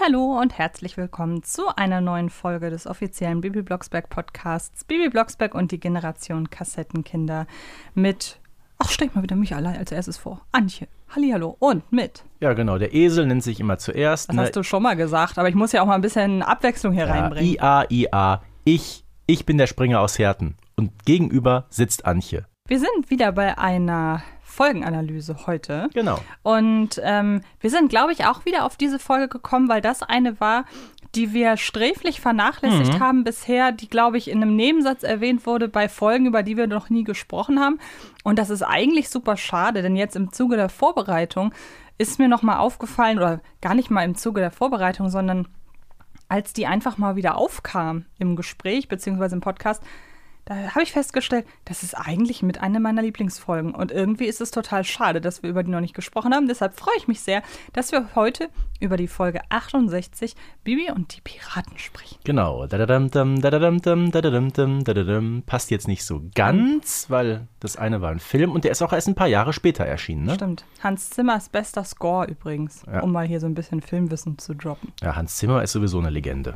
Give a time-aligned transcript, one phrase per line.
[0.00, 5.54] Hallo und herzlich willkommen zu einer neuen Folge des offiziellen Bibi Blocksberg Podcasts Bibi Blocksberg
[5.54, 7.46] und die Generation Kassettenkinder
[7.94, 8.40] mit
[8.78, 10.40] Ach, stell mal wieder mich allein als erstes vor.
[10.50, 10.88] Antje.
[11.14, 11.56] Hallihallo.
[11.58, 12.24] Und mit.
[12.40, 12.78] Ja, genau.
[12.78, 14.30] Der Esel nennt sich immer zuerst.
[14.30, 14.42] Das ne?
[14.42, 17.06] hast du schon mal gesagt, aber ich muss ja auch mal ein bisschen Abwechslung hier
[17.06, 17.54] ja, reinbringen.
[17.54, 18.42] IA, IA.
[18.64, 20.56] Ich, ich bin der Springer aus Herten.
[20.76, 22.46] Und gegenüber sitzt Antje.
[22.66, 24.22] Wir sind wieder bei einer
[24.56, 25.88] Folgenanalyse heute.
[25.92, 26.18] Genau.
[26.42, 30.40] Und ähm, wir sind, glaube ich, auch wieder auf diese Folge gekommen, weil das eine
[30.40, 30.64] war,
[31.14, 33.00] die wir sträflich vernachlässigt mhm.
[33.00, 36.66] haben bisher, die, glaube ich, in einem Nebensatz erwähnt wurde bei Folgen, über die wir
[36.66, 37.78] noch nie gesprochen haben.
[38.24, 41.52] Und das ist eigentlich super schade, denn jetzt im Zuge der Vorbereitung
[41.98, 45.48] ist mir nochmal aufgefallen, oder gar nicht mal im Zuge der Vorbereitung, sondern
[46.28, 49.82] als die einfach mal wieder aufkam im Gespräch beziehungsweise im Podcast,
[50.46, 53.74] da habe ich festgestellt, das ist eigentlich mit einer meiner Lieblingsfolgen.
[53.74, 56.46] Und irgendwie ist es total schade, dass wir über die noch nicht gesprochen haben.
[56.46, 61.20] Deshalb freue ich mich sehr, dass wir heute über die Folge 68 Bibi und die
[61.20, 62.18] Piraten sprechen.
[62.22, 62.64] Genau.
[65.46, 68.92] Passt jetzt nicht so ganz, weil das eine war ein Film und der ist auch
[68.92, 70.26] erst ein paar Jahre später erschienen.
[70.26, 70.34] Ne?
[70.36, 70.64] Stimmt.
[70.80, 73.00] Hans Zimmers bester Score übrigens, ja.
[73.00, 74.92] um mal hier so ein bisschen Filmwissen zu droppen.
[75.02, 76.54] Ja, Hans Zimmer ist sowieso eine Legende.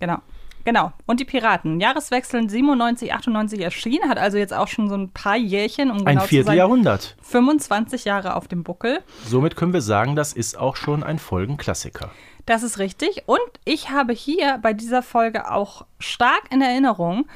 [0.00, 0.22] Genau.
[0.64, 0.92] Genau.
[1.06, 1.80] Und die Piraten.
[1.80, 6.16] Jahreswechsel 97, 98 erschienen, hat also jetzt auch schon so ein paar Jährchen, um ein
[6.16, 7.16] genau Vierteljahrhundert.
[7.22, 9.00] 25 Jahre auf dem Buckel.
[9.26, 12.10] Somit können wir sagen, das ist auch schon ein Folgenklassiker.
[12.46, 13.24] Das ist richtig.
[13.26, 17.26] Und ich habe hier bei dieser Folge auch stark in Erinnerung,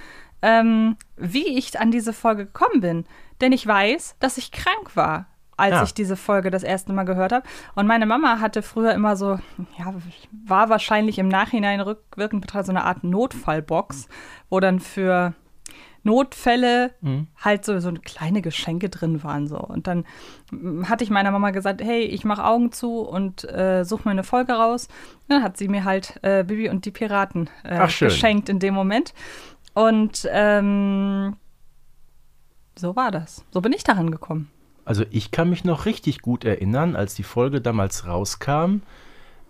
[0.42, 3.04] ähm, wie ich an diese Folge gekommen bin.
[3.40, 5.26] Denn ich weiß, dass ich krank war
[5.56, 5.82] als ja.
[5.84, 7.46] ich diese Folge das erste Mal gehört habe.
[7.74, 9.38] Und meine Mama hatte früher immer so,
[9.78, 9.94] ja,
[10.46, 14.08] war wahrscheinlich im Nachhinein rückwirkend betrachtet so eine Art Notfallbox,
[14.50, 15.34] wo dann für
[16.06, 17.26] Notfälle mhm.
[17.36, 19.58] halt so, so kleine Geschenke drin waren so.
[19.58, 20.04] Und dann
[20.84, 24.22] hatte ich meiner Mama gesagt, hey, ich mache Augen zu und äh, suche mir eine
[24.22, 24.88] Folge raus.
[25.28, 29.14] dann hat sie mir halt äh, Bibi und die Piraten äh, geschenkt in dem Moment.
[29.74, 31.36] Und ähm,
[32.78, 33.44] so war das.
[33.50, 34.50] So bin ich daran gekommen.
[34.86, 38.82] Also ich kann mich noch richtig gut erinnern, als die Folge damals rauskam.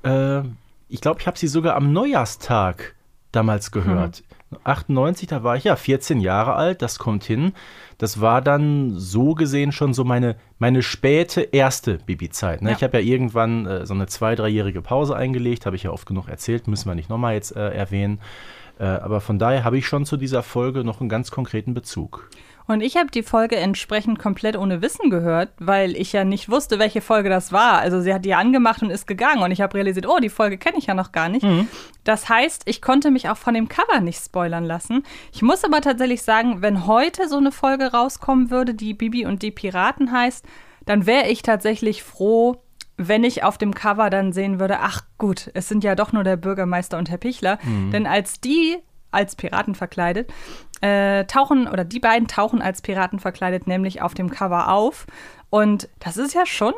[0.02, 0.40] Äh,
[0.88, 2.94] ich glaube, ich habe sie sogar am Neujahrstag
[3.32, 4.24] damals gehört.
[4.50, 4.58] Hm.
[4.64, 7.52] 98, da war ich ja 14 Jahre alt, das kommt hin.
[7.98, 12.62] Das war dann so gesehen schon so meine, meine späte erste Babyzeit.
[12.62, 12.70] Ne?
[12.70, 12.76] Ja.
[12.76, 16.06] Ich habe ja irgendwann äh, so eine zwei-, dreijährige Pause eingelegt, habe ich ja oft
[16.06, 18.20] genug erzählt, müssen wir nicht nochmal jetzt äh, erwähnen.
[18.78, 22.30] Äh, aber von daher habe ich schon zu dieser Folge noch einen ganz konkreten Bezug.
[22.66, 26.78] Und ich habe die Folge entsprechend komplett ohne Wissen gehört, weil ich ja nicht wusste,
[26.78, 27.78] welche Folge das war.
[27.78, 30.58] Also sie hat die angemacht und ist gegangen und ich habe realisiert, oh, die Folge
[30.58, 31.44] kenne ich ja noch gar nicht.
[31.44, 31.68] Mhm.
[32.04, 35.04] Das heißt, ich konnte mich auch von dem Cover nicht spoilern lassen.
[35.32, 39.42] Ich muss aber tatsächlich sagen, wenn heute so eine Folge rauskommen würde, die Bibi und
[39.42, 40.44] die Piraten heißt,
[40.86, 42.62] dann wäre ich tatsächlich froh,
[42.96, 46.24] wenn ich auf dem Cover dann sehen würde, ach gut, es sind ja doch nur
[46.24, 47.58] der Bürgermeister und Herr Pichler.
[47.62, 47.90] Mhm.
[47.90, 48.78] Denn als die
[49.16, 50.32] als Piraten verkleidet,
[50.80, 55.06] äh, tauchen, oder die beiden tauchen als Piraten verkleidet, nämlich auf dem Cover auf.
[55.50, 56.74] Und das ist ja schon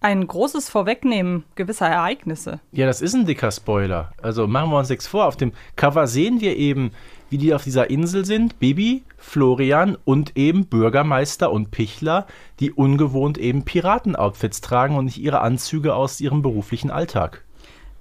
[0.00, 2.60] ein großes Vorwegnehmen gewisser Ereignisse.
[2.72, 4.12] Ja, das ist ein dicker Spoiler.
[4.22, 5.26] Also machen wir uns nichts vor.
[5.26, 6.92] Auf dem Cover sehen wir eben,
[7.30, 8.58] wie die auf dieser Insel sind.
[8.58, 12.26] Bibi, Florian und eben Bürgermeister und Pichler,
[12.60, 17.44] die ungewohnt eben Piratenoutfits tragen und nicht ihre Anzüge aus ihrem beruflichen Alltag.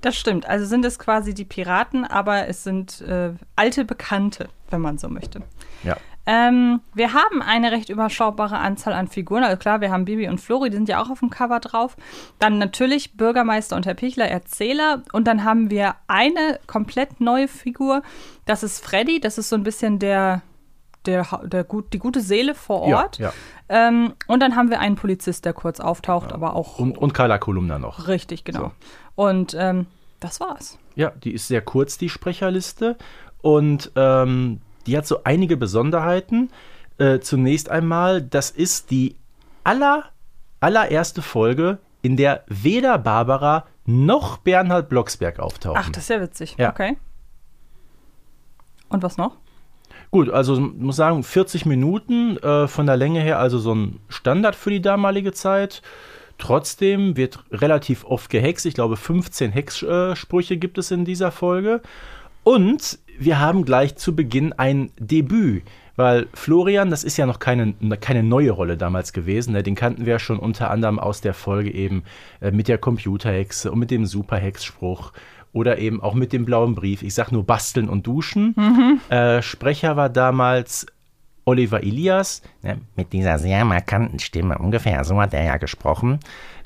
[0.02, 0.48] Das stimmt.
[0.48, 5.10] Also sind es quasi die Piraten, aber es sind äh, alte Bekannte, wenn man so
[5.10, 5.42] möchte.
[5.84, 5.98] Ja.
[6.30, 9.46] Ähm, wir haben eine recht überschaubare Anzahl an Figuren.
[9.46, 11.96] Also klar, wir haben Bibi und Flori, die sind ja auch auf dem Cover drauf.
[12.38, 15.04] Dann natürlich Bürgermeister und Herr Pichler, Erzähler.
[15.14, 18.02] Und dann haben wir eine komplett neue Figur.
[18.46, 19.22] Das ist Freddy.
[19.22, 20.42] Das ist so ein bisschen der,
[21.06, 23.20] der, der gut, die gute Seele vor Ort.
[23.20, 23.88] Ja, ja.
[23.88, 26.36] Ähm, und dann haben wir einen Polizist, der kurz auftaucht, ja.
[26.36, 26.78] aber auch.
[26.78, 28.10] Und, und Carla Kolumna noch.
[28.10, 28.60] Richtig, genau.
[28.60, 28.72] So.
[29.18, 29.88] Und ähm,
[30.20, 30.78] das war's.
[30.96, 32.98] Ja, die ist sehr kurz, die Sprecherliste.
[33.42, 36.52] Und ähm, die hat so einige Besonderheiten.
[37.00, 39.16] Äh, zunächst einmal, das ist die
[39.64, 40.06] aller,
[40.60, 45.82] allererste Folge, in der weder Barbara noch Bernhard Blocksberg auftauchen.
[45.84, 46.56] Ach, das ist ja witzig.
[46.60, 46.70] Ja.
[46.70, 46.98] Okay.
[48.90, 49.38] Und was noch?
[50.12, 54.56] Gut, also muss sagen, 40 Minuten äh, von der Länge her, also so ein Standard
[54.56, 55.82] für die damalige Zeit.
[56.38, 58.66] Trotzdem wird relativ oft gehext.
[58.66, 61.82] Ich glaube, 15 Hexsprüche gibt es in dieser Folge.
[62.44, 65.64] Und wir haben gleich zu Beginn ein Debüt.
[65.98, 69.54] Weil Florian, das ist ja noch keine, keine neue Rolle damals gewesen.
[69.54, 69.64] Ne?
[69.64, 72.04] Den kannten wir ja schon unter anderem aus der Folge eben
[72.40, 75.12] äh, mit der Computerhexe und mit dem Superhexspruch
[75.54, 77.02] oder eben auch mit dem blauen Brief.
[77.02, 78.54] Ich sag nur basteln und duschen.
[78.56, 79.02] Mhm.
[79.10, 80.86] Äh, Sprecher war damals
[81.48, 86.20] Oliver Elias, ne, mit dieser sehr markanten Stimme, ungefähr so hat er ja gesprochen.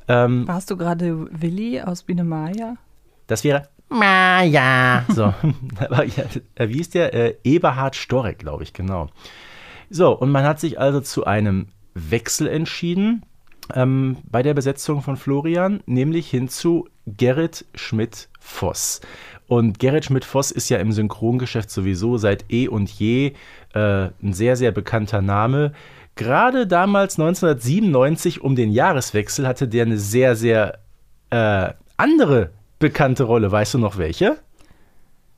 [0.08, 2.76] Ähm, Warst du gerade Willi aus Biene Maya?
[3.28, 5.06] das wäre Maya.
[5.10, 5.34] So,
[5.80, 6.24] aber ja,
[6.56, 7.14] äh, wie ist der?
[7.14, 9.10] Äh, Eberhard Storek, glaube ich, genau.
[9.90, 13.24] So, und man hat sich also zu einem Wechsel entschieden
[13.74, 19.02] ähm, bei der Besetzung von Florian, nämlich hin zu Gerrit Schmidt-Voss.
[19.52, 23.34] Und Gerrit Schmidt-Voss ist ja im Synchrongeschäft sowieso seit eh und je
[23.74, 25.74] äh, ein sehr, sehr bekannter Name.
[26.16, 30.80] Gerade damals 1997 um den Jahreswechsel hatte der eine sehr, sehr
[31.32, 33.52] äh, andere bekannte Rolle.
[33.52, 34.38] Weißt du noch welche?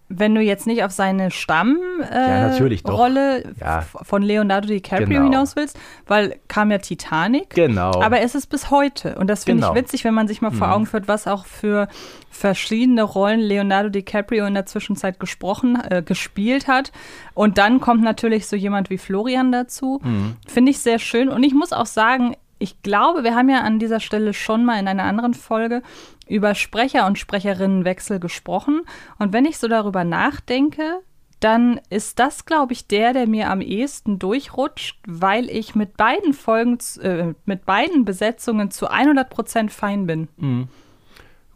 [0.10, 3.80] Wenn du jetzt nicht auf seine Stammrolle Ja, äh, Ja.
[3.80, 5.24] f- von Leonardo DiCaprio Genau.
[5.24, 7.50] hinaus willst, weil kam ja Titanic.
[7.52, 8.02] Genau.
[8.02, 9.16] Aber es ist bis heute.
[9.16, 9.74] Und das finde Genau.
[9.74, 11.88] ich witzig, wenn man sich mal vor Augen führt, was auch für
[12.30, 16.92] verschiedene Rollen Leonardo DiCaprio in der Zwischenzeit gesprochen, äh, gespielt hat.
[17.34, 20.02] Und dann kommt natürlich so jemand wie Florian dazu.
[20.48, 21.30] Finde ich sehr schön.
[21.30, 24.80] Und ich muss auch sagen, ich glaube, wir haben ja an dieser Stelle schon mal
[24.80, 25.81] in einer anderen Folge
[26.30, 28.83] über Sprecher und Sprecherinnenwechsel gesprochen.
[29.19, 31.01] Und wenn ich so darüber nachdenke,
[31.42, 36.31] dann ist das, glaube ich, der, der mir am ehesten durchrutscht, weil ich mit beiden
[36.31, 40.69] Folgen, äh, mit beiden Besetzungen zu 100% fein bin.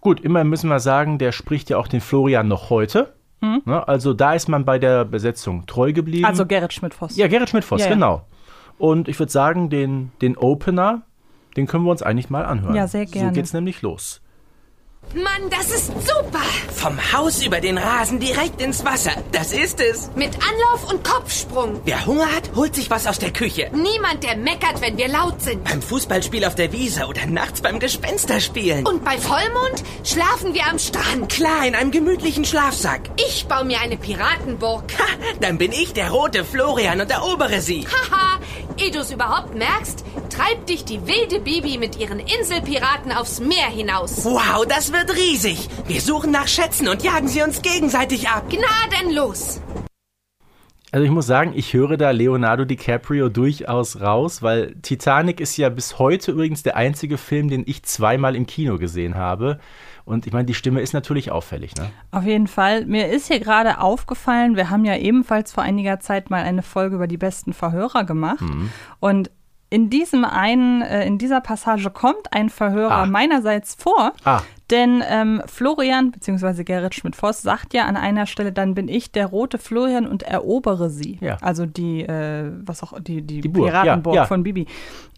[0.01, 3.13] Gut, immerhin müssen wir sagen, der spricht ja auch den Florian noch heute.
[3.39, 6.25] Ne, also da ist man bei der Besetzung treu geblieben.
[6.25, 7.15] Also Gerrit Schmidt-Voss.
[7.15, 7.94] ja, Gerrit Schmidt-Voss, Ja, ja.
[7.94, 8.25] genau.
[8.78, 11.02] Und ich würde sagen, den, den Opener,
[11.56, 12.76] den können wir uns eigentlich mal anhören.
[12.76, 13.30] Ja, sehr gerne.
[13.30, 14.22] So geht's nämlich los.
[15.13, 16.44] Mann, das ist super.
[16.75, 19.12] Vom Haus über den Rasen direkt ins Wasser.
[19.31, 20.09] Das ist es.
[20.15, 21.80] Mit Anlauf und Kopfsprung.
[21.86, 23.69] Wer Hunger hat, holt sich was aus der Küche.
[23.74, 25.63] Niemand, der meckert, wenn wir laut sind.
[25.63, 28.86] Beim Fußballspiel auf der Wiese oder nachts beim Gespensterspielen.
[28.86, 31.30] Und bei Vollmond schlafen wir am Strand.
[31.30, 33.09] Klar, in einem gemütlichen Schlafsack.
[33.15, 34.83] Ich baue mir eine Piratenburg.
[35.00, 35.06] Ha,
[35.39, 37.88] dann bin ich der rote Florian und erobere sie.
[37.88, 38.39] Haha,
[38.77, 43.68] ehe du es überhaupt merkst, treibt dich die wilde Bibi mit ihren Inselpiraten aufs Meer
[43.68, 44.25] hinaus.
[44.25, 45.70] Wow, das wird riesig.
[45.88, 48.50] Wir suchen nach Schätzen und jagen sie uns gegenseitig ab.
[48.50, 49.62] Gnadenlos.
[50.92, 55.68] Also ich muss sagen, ich höre da Leonardo DiCaprio durchaus raus, weil Titanic ist ja
[55.68, 59.60] bis heute übrigens der einzige Film, den ich zweimal im Kino gesehen habe.
[60.06, 61.90] Und ich meine, die Stimme ist natürlich auffällig, ne?
[62.12, 62.86] Auf jeden Fall.
[62.86, 66.96] Mir ist hier gerade aufgefallen, wir haben ja ebenfalls vor einiger Zeit mal eine Folge
[66.96, 68.40] über die besten Verhörer gemacht.
[68.40, 68.72] Mhm.
[69.02, 69.30] Und
[69.69, 73.06] in diesem einen, äh, in dieser Passage kommt ein Verhörer Ah.
[73.06, 74.14] meinerseits vor.
[74.24, 74.42] Ah.
[74.69, 76.64] Denn ähm, Florian bzw.
[76.66, 80.90] Gerrit Schmidt-Voss sagt ja an einer Stelle, dann bin ich der rote Florian und erobere
[80.90, 81.18] sie.
[81.22, 81.38] Ja.
[81.42, 84.28] Also die, äh, was auch, die, die, Die Burg, Piratenburg ja, ja.
[84.28, 84.68] von Bibi.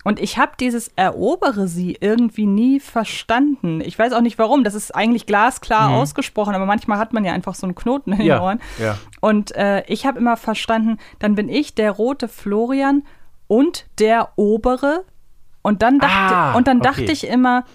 [0.04, 3.82] Und ich habe dieses erobere sie irgendwie nie verstanden.
[3.82, 4.64] Ich weiß auch nicht warum.
[4.64, 8.20] Das ist eigentlich glasklar ausgesprochen, aber manchmal hat man ja einfach so einen Knoten in
[8.20, 8.24] Mhm.
[8.24, 8.60] Den Ohren.
[9.20, 13.04] Und äh, ich habe immer verstanden, dann bin ich der rote Florian
[13.50, 15.04] und der obere.
[15.62, 16.88] Und dann dachte, Ah, und dann okay.
[16.88, 17.66] dachte ich immer,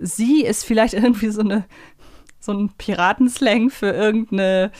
[0.00, 1.64] sie ist vielleicht irgendwie so eine
[2.40, 4.72] so ein Piratenslang für irgendeine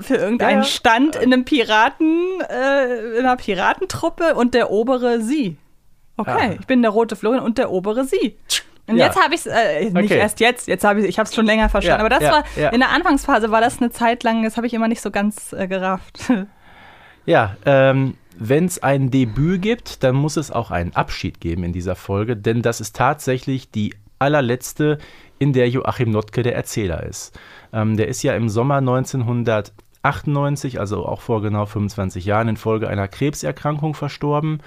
[0.00, 0.64] für irgendeinen Ja.
[0.64, 5.56] Stand in einem Piraten äh, in einer Piratentruppe und der obere sie.
[6.16, 6.56] Okay, Ah.
[6.60, 8.36] ich bin der rote Florian und der obere sie.
[8.86, 9.06] Und Ja.
[9.06, 10.18] jetzt habe ich es äh, nicht Okay.
[10.18, 12.72] erst jetzt, jetzt habe ich ich habe es schon länger verstanden, Ja, aber das war
[12.72, 15.52] in der Anfangsphase war das eine Zeit lang, das habe ich immer nicht so ganz
[15.52, 16.18] äh, gerafft.
[17.26, 21.72] Ja, ähm, wenn es ein Debüt gibt, dann muss es auch einen Abschied geben in
[21.72, 24.98] dieser Folge, denn das ist tatsächlich die allerletzte,
[25.38, 27.38] in der Joachim Notke der Erzähler ist.
[27.72, 33.08] Ähm, der ist ja im Sommer 1998, also auch vor genau 25 Jahren, infolge einer
[33.08, 34.60] Krebserkrankung verstorben.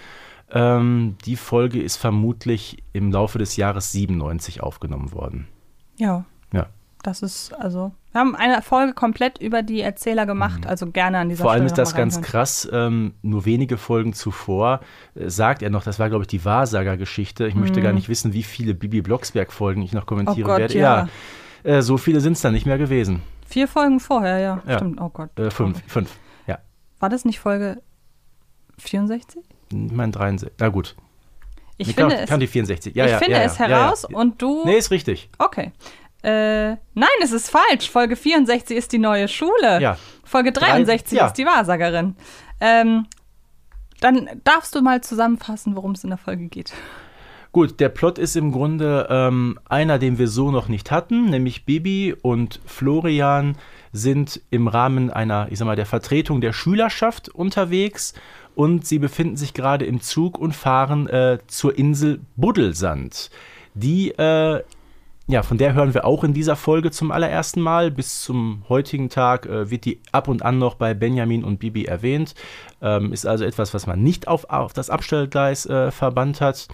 [0.52, 5.48] Ähm, die Folge ist vermutlich im Laufe des Jahres 97 aufgenommen worden.
[5.98, 6.68] ja, Ja.
[7.04, 11.30] das ist also wir haben eine Folge komplett über die Erzähler gemacht, also gerne an
[11.30, 11.46] dieser Mhm.
[11.46, 12.68] Vor allem Stelle ist das ganz krass.
[12.72, 14.80] Ähm, nur wenige Folgen zuvor
[15.16, 17.46] äh, sagt er noch, das war, glaube ich, die Wahrsagergeschichte.
[17.48, 20.44] Ich möchte gar nicht wissen, wie viele Bibi Blocksberg-Folgen ich noch kommentieren Mhm.
[20.46, 20.78] Oh Gott, werde.
[20.80, 21.08] ja.
[21.64, 23.22] äh, so viele sind es dann nicht mehr gewesen.
[23.48, 24.78] Vier Folgen vorher, ja, Ja.
[24.78, 25.00] stimmt.
[25.00, 25.30] Oh Gott.
[25.40, 26.10] Äh, fünf, fünf.
[26.48, 26.58] Ja,
[27.00, 27.82] War das nicht Folge
[28.78, 29.44] 64?
[29.72, 30.52] ich meine 63.
[30.60, 30.96] Na gut.
[31.78, 32.96] Ich Ich finde kann, es, kann die 64.
[32.96, 34.18] Ja, ich ja, finde ja, es ja, heraus Ja, ja.
[34.18, 34.64] und du.
[34.66, 35.30] Nee, ist richtig.
[35.38, 35.72] Okay.
[36.28, 37.90] Äh, nein, es ist falsch.
[37.90, 39.80] Folge 64 ist die neue Schule.
[39.82, 39.98] Ja.
[40.26, 41.28] Folge 63 Drei- ja.
[41.28, 42.16] ist die Wahrsagerin.
[42.60, 43.06] Ähm,
[44.02, 46.74] dann darfst du mal zusammenfassen, worum es in der Folge geht.
[47.54, 51.66] Gut, der Plot ist im Grunde ähm, einer, den wir so noch nicht hatten, nämlich
[51.66, 53.58] Bibi und Florian
[53.94, 58.14] sind im Rahmen einer, ich sag mal, der Vertretung der Schülerschaft unterwegs
[58.54, 63.32] und sie befinden sich gerade im Zug und fahren äh, zur Insel Buddelsand,
[63.74, 64.62] die äh,
[65.28, 67.92] ja, von der hören wir auch in dieser Folge zum allerersten Mal.
[67.92, 71.84] Bis zum heutigen Tag äh, wird die ab und an noch bei Benjamin und Bibi
[71.84, 72.34] erwähnt.
[72.82, 76.70] Ähm, ist also etwas, was man nicht auf, auf das Abstellgleis äh, verbannt hat.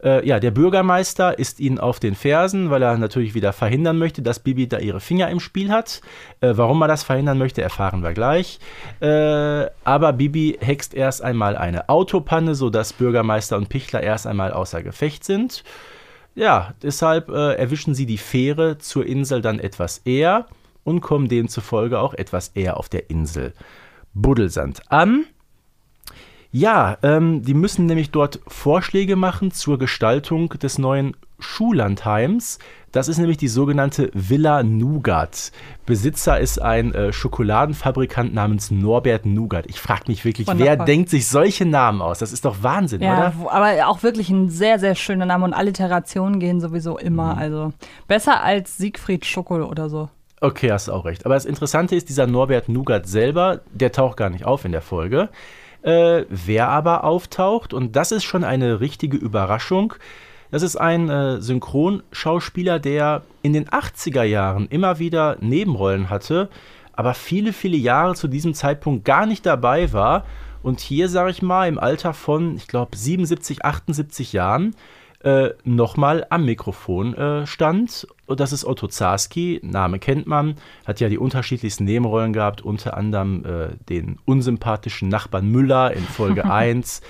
[0.00, 4.22] Äh, ja, der Bürgermeister ist ihnen auf den Fersen, weil er natürlich wieder verhindern möchte,
[4.22, 6.00] dass Bibi da ihre Finger im Spiel hat.
[6.40, 8.60] Äh, warum er das verhindern möchte, erfahren wir gleich.
[9.00, 14.84] Äh, aber Bibi hext erst einmal eine Autopanne, sodass Bürgermeister und Pichler erst einmal außer
[14.84, 15.64] Gefecht sind.
[16.38, 20.46] Ja, deshalb äh, erwischen sie die Fähre zur Insel dann etwas eher
[20.84, 23.54] und kommen demzufolge auch etwas eher auf der Insel
[24.14, 25.26] Buddelsand an.
[26.50, 32.58] Ja, ähm, die müssen nämlich dort Vorschläge machen zur Gestaltung des neuen Schullandheims.
[32.90, 35.52] Das ist nämlich die sogenannte Villa Nougat.
[35.84, 39.66] Besitzer ist ein äh, Schokoladenfabrikant namens Norbert Nougat.
[39.66, 40.78] Ich frage mich wirklich, Wundervoll.
[40.78, 42.18] wer denkt sich solche Namen aus?
[42.18, 43.52] Das ist doch Wahnsinn, Ja, oder?
[43.52, 47.34] aber auch wirklich ein sehr, sehr schöner Name und Alliterationen gehen sowieso immer.
[47.34, 47.38] Mhm.
[47.40, 47.72] Also
[48.06, 50.08] besser als Siegfried Schokol oder so.
[50.40, 51.26] Okay, hast du auch recht.
[51.26, 54.82] Aber das Interessante ist, dieser Norbert Nougat selber, der taucht gar nicht auf in der
[54.82, 55.28] Folge.
[55.82, 59.94] Äh, wer aber auftaucht, und das ist schon eine richtige Überraschung,
[60.50, 66.48] das ist ein äh, Synchronschauspieler, der in den 80er Jahren immer wieder Nebenrollen hatte,
[66.92, 70.24] aber viele, viele Jahre zu diesem Zeitpunkt gar nicht dabei war.
[70.62, 74.74] Und hier, sage ich mal, im Alter von, ich glaube, 77, 78 Jahren
[75.20, 78.06] äh, nochmal am Mikrofon äh, stand.
[78.26, 80.56] Und das ist Otto Zarski, Name kennt man,
[80.86, 86.44] hat ja die unterschiedlichsten Nebenrollen gehabt, unter anderem äh, den unsympathischen Nachbarn Müller in Folge
[86.50, 87.00] 1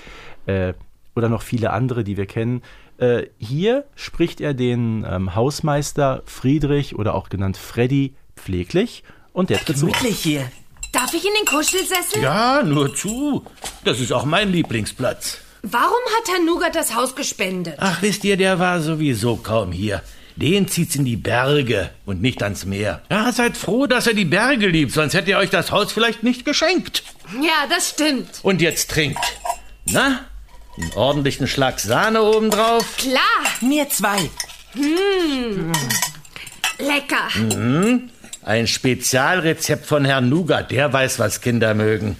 [0.47, 0.73] äh,
[1.15, 2.61] oder noch viele andere, die wir kennen.
[2.97, 9.59] Äh, hier spricht er den ähm, Hausmeister Friedrich oder auch genannt Freddy pfleglich und der
[9.59, 9.79] tritt.
[9.79, 10.51] Gemütlich hier.
[10.91, 12.23] Darf ich in den Kuschelsessel?
[12.23, 13.45] Ja, nur zu.
[13.83, 15.41] Das ist auch mein Lieblingsplatz.
[15.61, 17.75] Warum hat Herr Nougat das Haus gespendet?
[17.79, 20.01] Ach, wisst ihr, der war sowieso kaum hier.
[20.37, 23.01] Den zieht's in die Berge und nicht ans Meer.
[23.11, 26.23] Ja, seid froh, dass er die Berge liebt, sonst hätte er euch das Haus vielleicht
[26.23, 27.03] nicht geschenkt.
[27.41, 28.29] Ja, das stimmt.
[28.41, 29.19] Und jetzt trinkt.
[29.85, 30.21] Na?
[30.77, 32.85] Einen ordentlichen Schlag Sahne obendrauf.
[32.95, 33.21] Klar,
[33.59, 34.29] Mir zwei.
[36.77, 37.27] lecker.
[38.43, 42.15] Ein Spezialrezept von Herrn Nougat, der weiß, was Kinder mögen.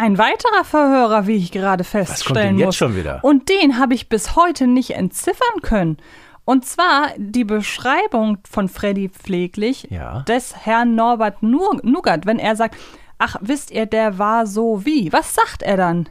[0.00, 2.76] Ein weiterer Verhörer, wie ich gerade kommt denn feststellen jetzt muss.
[2.76, 3.18] schon wieder?
[3.22, 5.96] Und den habe ich bis heute nicht entziffern können.
[6.44, 10.20] Und zwar die Beschreibung von Freddy Pfleglich Ja.
[10.22, 12.76] des Herrn Norbert Nu- Nougat, wenn er sagt,
[13.18, 15.12] ach, wisst ihr, der war so wie.
[15.12, 16.08] Was sagt er dann?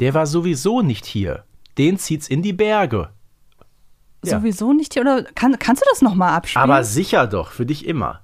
[0.00, 1.44] Der war sowieso nicht hier.
[1.76, 3.10] Den zieht's in die Berge.
[4.24, 4.38] Ja.
[4.38, 5.02] Sowieso nicht hier?
[5.02, 6.64] Oder kann, kannst du das nochmal abspielen?
[6.64, 8.22] Aber sicher doch, für dich immer.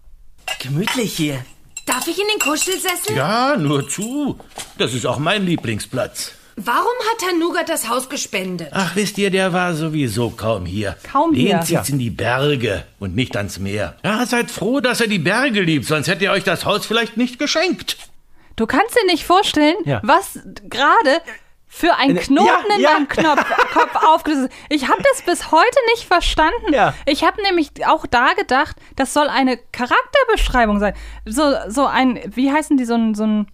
[0.60, 1.44] Gemütlich hier.
[1.86, 3.16] Darf ich in den Kuschelsessel?
[3.16, 4.38] Ja, nur zu.
[4.78, 6.32] Das ist auch mein Lieblingsplatz.
[6.56, 8.68] Warum hat Herr Nougat das Haus gespendet?
[8.72, 10.96] Ach, wisst ihr, der war sowieso kaum hier.
[11.10, 11.60] Kaum Den hier.
[11.62, 13.96] zieht's in die Berge und nicht ans Meer.
[14.04, 17.16] Ja, seid froh, dass er die Berge liebt, sonst hätte er euch das Haus vielleicht
[17.16, 17.96] nicht geschenkt.
[18.56, 20.00] Du kannst dir nicht vorstellen, Ja.
[20.04, 20.38] was
[20.70, 21.20] gerade
[21.74, 22.92] für ein Äh, Knoten ja, in ja.
[22.92, 24.52] meinem Knopf, Kopf aufgelöst ist.
[24.68, 26.72] Ich habe das bis heute nicht verstanden.
[26.72, 26.94] Ja.
[27.04, 30.94] Ich habe nämlich auch da gedacht, das soll eine Charakterbeschreibung sein.
[31.24, 33.48] So, so ein, wie heißen die, so ein, so ein,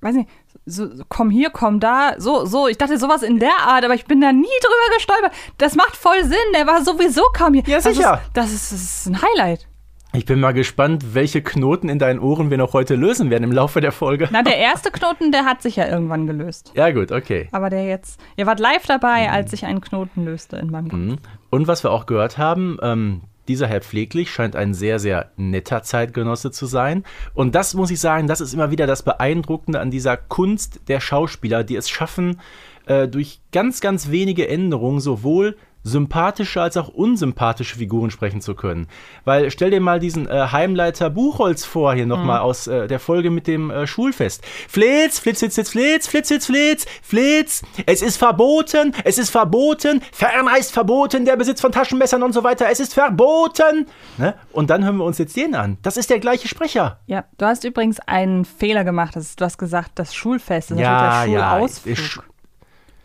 [0.00, 0.30] weiß nicht,
[0.64, 2.66] so, so, komm hier, komm da, so, so.
[2.66, 5.32] Ich dachte sowas in der Art, aber ich bin da nie drüber gestolpert.
[5.58, 7.64] Das macht voll Sinn, der war sowieso kaum hier.
[7.66, 8.14] Ja, das sicher.
[8.14, 9.66] Ist, das, ist, das ist ein Highlight.
[10.14, 13.50] Ich bin mal gespannt, welche Knoten in deinen Ohren wir noch heute lösen werden im
[13.50, 14.28] Laufe der Folge.
[14.30, 16.70] Na, der erste Knoten, der hat sich ja irgendwann gelöst.
[16.76, 17.48] Ja, gut, okay.
[17.50, 21.28] Aber der jetzt, ihr wart live dabei, als sich ein Knoten löste in meinem Kopf.
[21.50, 25.82] Und was wir auch gehört haben, ähm, dieser Herr Pfleglich scheint ein sehr, sehr netter
[25.82, 27.02] Zeitgenosse zu sein.
[27.34, 31.00] Und das muss ich sagen, das ist immer wieder das Beeindruckende an dieser Kunst der
[31.00, 32.40] Schauspieler, die es schaffen,
[32.86, 38.88] äh, durch ganz, ganz wenige Änderungen sowohl sympathische als auch unsympathische Figuren sprechen zu können.
[39.24, 43.30] Weil stell dir mal diesen äh, Heimleiter Buchholz vor, hier nochmal aus äh, der Folge
[43.30, 44.42] mit dem äh, Schulfest.
[44.68, 50.00] Flitz, Flitz, Flitz, Flitz, Flitz, Flitz, Flitz, Flitz, Flitz, es ist verboten, es ist verboten,
[50.12, 53.86] ferner ist verboten, der Besitz von Taschenmessern und so weiter, es ist verboten.
[54.16, 54.34] Ne?
[54.52, 55.76] Und dann hören wir uns jetzt den an.
[55.82, 56.98] Das ist der gleiche Sprecher.
[57.06, 59.14] Ja, du hast übrigens einen Fehler gemacht.
[59.16, 61.96] Das ist, du hast gesagt, das Schulfest das ist Ja, natürlich der ja, Schulausflug.
[61.96, 62.20] der Sch-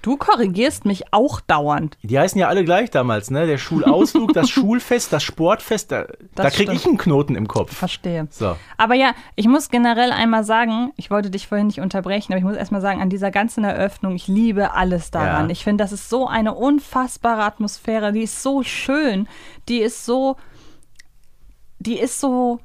[0.01, 1.97] du korrigierst mich auch dauernd.
[2.03, 3.45] Die heißen ja alle gleich damals, ne?
[3.45, 6.73] Der Schulausflug, das Schulfest, das Sportfest, da, da krieg stimmt.
[6.73, 7.75] ich einen Knoten im Kopf.
[7.75, 8.27] Verstehe.
[8.29, 8.55] So.
[8.77, 12.45] Aber ja, ich muss generell einmal sagen, ich wollte dich vorhin nicht unterbrechen, aber ich
[12.45, 15.45] muss erstmal sagen, an dieser ganzen Eröffnung, ich liebe alles daran.
[15.45, 15.51] Ja.
[15.51, 19.27] Ich finde, das ist so eine unfassbare Atmosphäre, die ist so schön,
[19.67, 20.35] die ist so,
[21.79, 22.59] die ist so,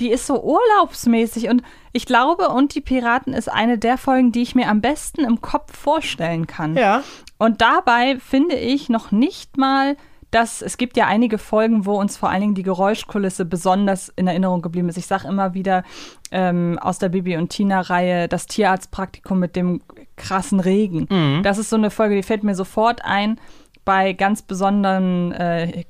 [0.00, 4.42] die ist so urlaubsmäßig und ich glaube, und die Piraten ist eine der Folgen, die
[4.42, 6.76] ich mir am besten im Kopf vorstellen kann.
[6.76, 7.02] Ja.
[7.38, 9.96] Und dabei finde ich noch nicht mal
[10.34, 14.26] dass es gibt ja einige Folgen, wo uns vor allen Dingen die Geräuschkulisse besonders in
[14.26, 14.98] Erinnerung geblieben ist.
[14.98, 15.84] Ich sage immer wieder
[16.32, 19.80] ähm, aus der Bibi und Tina-Reihe das Tierarztpraktikum mit dem
[20.16, 21.06] krassen Regen.
[21.08, 21.44] Mhm.
[21.44, 23.38] Das ist so eine Folge, die fällt mir sofort ein
[23.84, 25.84] bei ganz besonderen, äh,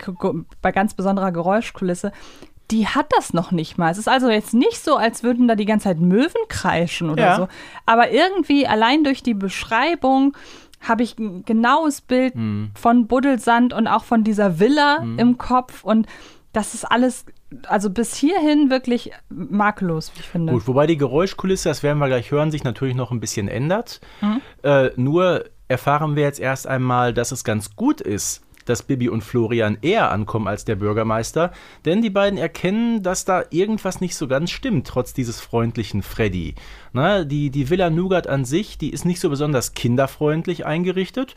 [0.61, 2.12] bei ganz besonderer Geräuschkulisse.
[2.71, 3.90] Die hat das noch nicht mal.
[3.90, 7.23] Es ist also jetzt nicht so, als würden da die ganze Zeit Möwen kreischen oder
[7.23, 7.37] Ja.
[7.37, 7.49] so.
[7.87, 10.35] Aber irgendwie allein durch die Beschreibung
[10.80, 12.71] habe ich ein genaues Bild Mhm.
[12.75, 15.83] von Buddelsand und auch von dieser Villa im Kopf.
[15.85, 16.06] Und
[16.52, 17.25] das ist alles,
[17.68, 20.52] also bis hierhin wirklich makellos, wie ich finde.
[20.52, 24.00] Gut, wobei die Geräuschkulisse, das werden wir gleich hören, sich natürlich noch ein bisschen ändert.
[24.21, 24.40] Mhm.
[24.62, 29.23] Äh, nur erfahren wir jetzt erst einmal, dass es ganz gut ist, dass Bibi und
[29.23, 31.52] Florian eher ankommen als der Bürgermeister,
[31.85, 36.54] denn die beiden erkennen, dass da irgendwas nicht so ganz stimmt, trotz dieses freundlichen Freddy.
[36.92, 41.35] Na, die, die Villa Nougat an sich, die ist nicht so besonders kinderfreundlich eingerichtet.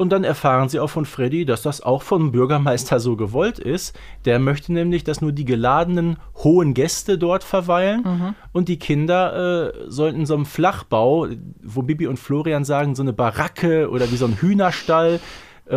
[0.00, 3.94] Und dann erfahren sie auch von Freddy, dass das auch vom Bürgermeister so gewollt ist.
[4.24, 9.84] Der möchte nämlich, dass nur die geladenen hohen Gäste dort verweilen und die Kinder äh,
[9.88, 11.26] sollten in so einem Flachbau,
[11.62, 15.20] wo Bibi und Florian sagen, so eine Baracke oder wie so ein Hühnerstall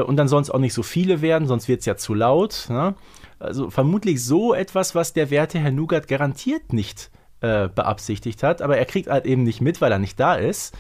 [0.02, 2.68] und dann es auch nicht so viele werden, sonst wird es ja zu laut.
[2.70, 2.96] Ne?
[3.40, 8.78] Also vermutlich so etwas, was der werte Herr Nougat garantiert nicht äh, beabsichtigt hat, aber
[8.78, 10.76] er kriegt halt eben nicht mit, weil er nicht da ist.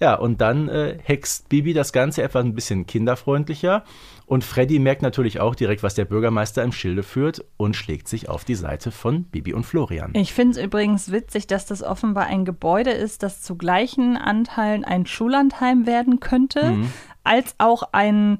[0.00, 3.84] Ja, und dann äh, hext Bibi das Ganze etwa ein bisschen kinderfreundlicher.
[4.26, 8.28] Und Freddy merkt natürlich auch direkt, was der Bürgermeister im Schilde führt und schlägt sich
[8.28, 10.10] auf die Seite von Bibi und Florian.
[10.14, 14.84] Ich finde es übrigens witzig, dass das offenbar ein Gebäude ist, das zu gleichen Anteilen
[14.84, 16.92] ein Schullandheim werden könnte, Mhm.
[17.24, 18.38] Als auch ein,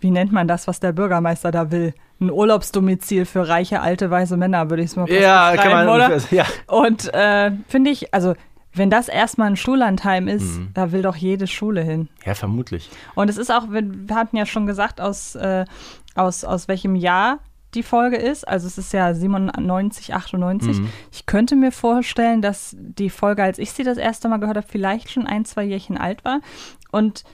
[0.00, 1.94] wie nennt man das, was der Bürgermeister da will?
[2.20, 5.88] Ein Urlaubsdomizil für reiche, alte, weise Männer, würde ich es mal fast Ja, kann man
[5.88, 6.18] oder?
[6.30, 6.44] ja.
[6.66, 8.34] Und äh, finde ich, also
[8.72, 10.70] wenn das erstmal ein Schullandheim ist, Mhm.
[10.74, 12.08] da will doch jede Schule hin.
[12.24, 12.90] Ja, vermutlich.
[13.14, 15.64] Und es ist auch, wir wir hatten ja schon gesagt, aus, äh,
[16.14, 17.38] aus, aus welchem Jahr
[17.74, 18.46] die Folge ist.
[18.46, 20.78] Also es ist ja 97, 98.
[20.78, 20.88] Mhm.
[21.12, 24.66] Ich könnte mir vorstellen, dass die Folge, als ich sie das erste Mal gehört habe,
[24.66, 26.40] vielleicht schon ein, zwei Jährchen alt war.
[26.92, 27.24] Und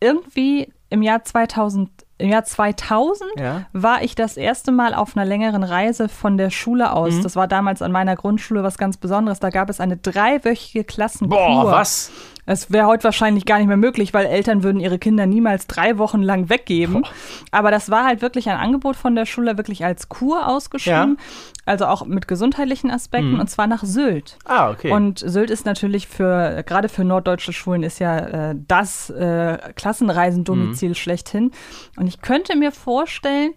[0.00, 3.66] irgendwie im Jahr 2000, im Jahr 2000 Ja.
[3.72, 7.14] war ich das erste Mal auf einer längeren Reise von der Schule aus.
[7.14, 7.22] Mhm.
[7.22, 9.40] Das war damals an meiner Grundschule was ganz Besonderes.
[9.40, 11.36] Da gab es eine dreiwöchige Klassenkur.
[11.36, 12.10] Boah, was?
[12.46, 15.98] Es wäre heute wahrscheinlich gar nicht mehr möglich, weil Eltern würden ihre Kinder niemals drei
[15.98, 17.04] Wochen lang weggeben.
[17.50, 21.18] Aber das war halt wirklich ein Angebot von der Schule, wirklich als Kur ausgeschrieben.
[21.66, 24.36] Also auch mit gesundheitlichen Aspekten und zwar nach Sylt.
[24.44, 24.92] Ah, okay.
[24.92, 30.94] Und Sylt ist natürlich für, gerade für norddeutsche Schulen, ist ja äh, das äh, Klassenreisendomizil
[30.94, 31.52] schlechthin.
[31.96, 33.54] Und ich könnte mir vorstellen,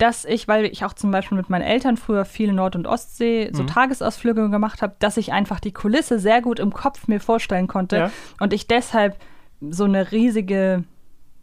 [0.00, 3.50] dass ich, weil ich auch zum Beispiel mit meinen Eltern früher viel Nord- und Ostsee
[3.52, 7.66] so Tagesausflüge gemacht habe, dass ich einfach die Kulisse sehr gut im Kopf mir vorstellen
[7.68, 8.10] konnte Ja.
[8.40, 9.16] und ich deshalb
[9.60, 10.84] so eine riesige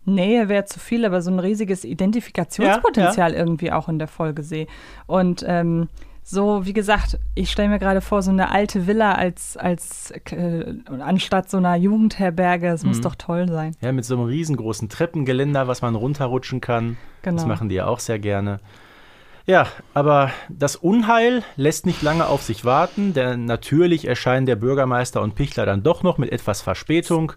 [0.06, 4.68] Nähe wäre zu viel, aber so ein riesiges Identifikationspotenzial irgendwie auch in der Folge sehe.
[5.06, 5.90] Und ähm,
[6.24, 10.74] so, wie gesagt, ich stelle mir gerade vor, so eine alte Villa als, als äh,
[11.00, 13.76] anstatt so einer Jugendherberge, das muss doch toll sein.
[13.82, 16.98] ja, mit so einem riesengroßen Treppengeländer, was man runterrutschen kann.
[17.36, 17.54] Das Genau.
[17.54, 18.60] machen die ja auch sehr gerne.
[19.46, 25.22] Ja, aber das Unheil lässt nicht lange auf sich warten, denn natürlich erscheinen der Bürgermeister
[25.22, 27.32] und Pichler dann doch noch mit etwas Verspätung,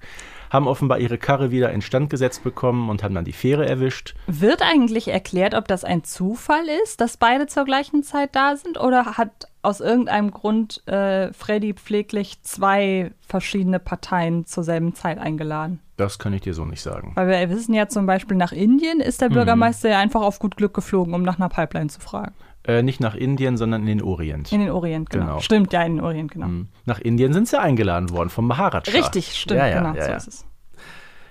[0.51, 4.17] haben offenbar ihre Karre wieder instand gesetzt bekommen und haben dann die Fähre erwischt.
[4.27, 8.81] Wird eigentlich erklärt, ob das ein Zufall ist, dass beide zur gleichen Zeit da sind?
[8.81, 15.79] Oder hat aus irgendeinem Grund äh, Freddy pfleglich zwei verschiedene Parteien zur selben Zeit eingeladen?
[16.01, 17.13] Das kann ich dir so nicht sagen.
[17.15, 20.57] Weil wir wissen ja zum Beispiel, nach Indien ist der Bürgermeister ja einfach auf gut
[20.57, 22.33] Glück geflogen, um nach einer Pipeline zu fragen.
[22.65, 24.51] Äh, nicht nach Indien, sondern in den Orient.
[24.51, 25.27] In den Orient, genau.
[25.27, 25.41] Genau.
[25.41, 26.47] Stimmt, ja, in den Orient, genau.
[26.47, 26.69] Hm.
[26.87, 28.91] Nach Indien sind sie eingeladen worden vom Maharaja.
[28.91, 30.47] Richtig, stimmt, ja, ja, genau, ja, so ist es.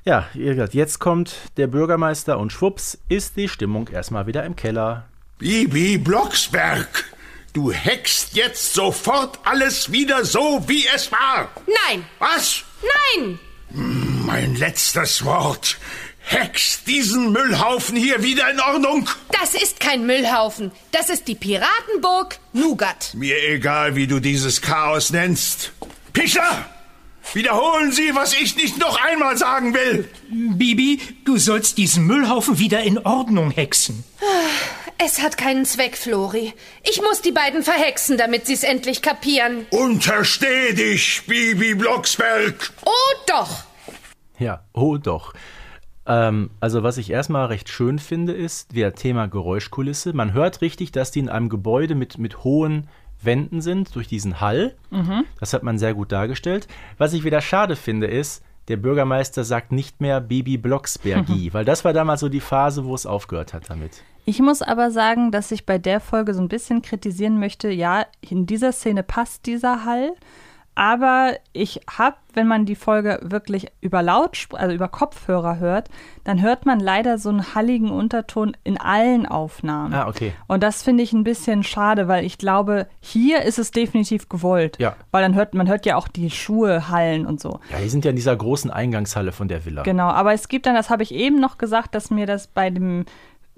[0.06, 4.56] Ja, ihr gesagt, jetzt kommt der Bürgermeister und schwupps ist die Stimmung erstmal wieder im
[4.56, 5.06] Keller.
[5.40, 7.06] Bibi Blocksberg,
[7.54, 11.50] du heckst jetzt sofort alles wieder so, wie es war.
[11.66, 12.64] Nein, Was?
[13.18, 13.40] nein!
[13.72, 15.78] Mein letztes Wort.
[16.22, 19.10] Heckst diesen Müllhaufen hier wieder in Ordnung?
[19.32, 20.72] Das ist kein Müllhaufen.
[20.92, 23.14] Das ist die Piratenburg Nougat.
[23.14, 25.72] Mir egal, wie du dieses Chaos nennst.
[26.14, 26.66] Pichler!
[27.34, 30.10] Wiederholen Sie, was ich nicht noch einmal sagen will.
[30.30, 34.04] Bibi, du sollst diesen Müllhaufen wieder in Ordnung hexen.
[35.02, 36.54] Es hat keinen Zweck, Flori.
[36.84, 39.66] Ich muss die beiden verhexen, damit sie es endlich kapieren.
[39.72, 42.74] Untersteh dich, Bibi Blocksberg.
[42.86, 43.64] Oh doch!
[44.40, 45.34] Ja, oh doch.
[46.06, 50.12] Ähm, also was ich erstmal recht schön finde, ist der Thema Geräuschkulisse.
[50.12, 52.90] Man hört richtig, dass die in einem Gebäude mit, mit hohen
[53.22, 54.76] Wänden sind, durch diesen Hall.
[55.40, 56.68] Das hat man sehr gut dargestellt.
[56.98, 61.86] Was ich wieder schade finde, ist, der Bürgermeister sagt nicht mehr Bibi Blocksbergi, weil das
[61.86, 64.04] war damals so die Phase, wo es aufgehört hat damit.
[64.30, 68.06] Ich muss aber sagen, dass ich bei der Folge so ein bisschen kritisieren möchte, ja,
[68.22, 70.12] in dieser Szene passt dieser Hall,
[70.76, 75.90] aber ich habe, wenn man die Folge wirklich über Lautspr also über Kopfhörer hört,
[76.24, 79.94] dann hört man leider so einen halligen Unterton in allen Aufnahmen.
[79.94, 80.32] Ah, okay.
[80.48, 84.78] Und das finde ich ein bisschen schade, weil ich glaube, hier ist es definitiv gewollt.
[84.80, 84.96] Ja.
[85.12, 87.60] Weil dann hört man hört ja auch die Schuhe hallen und so.
[87.72, 89.82] Ja, die sind ja in dieser großen Eingangshalle von der Villa.
[89.84, 92.70] Genau, aber es gibt dann, das habe ich eben noch gesagt, dass mir das bei
[92.70, 93.06] dem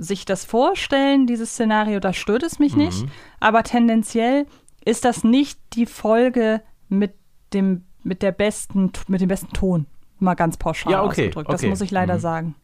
[0.02, 3.06] sich das vorstellen, dieses Szenario, da stört es mich nicht.
[3.40, 4.48] Aber tendenziell
[4.84, 7.14] ist das nicht die Folge mit
[7.54, 9.86] dem, mit der besten, mit dem besten Ton.
[10.20, 11.50] Mal ganz pauschal Ja, okay, ausgedrückt.
[11.50, 11.70] Das okay.
[11.70, 12.20] muss ich leider Mhm.
[12.20, 12.56] sagen.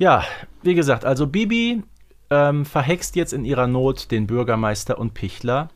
[0.00, 0.22] Ja,
[0.62, 1.82] wie gesagt, also Bibi
[2.30, 5.70] ähm, verhext jetzt in ihrer Not den Bürgermeister und Pichler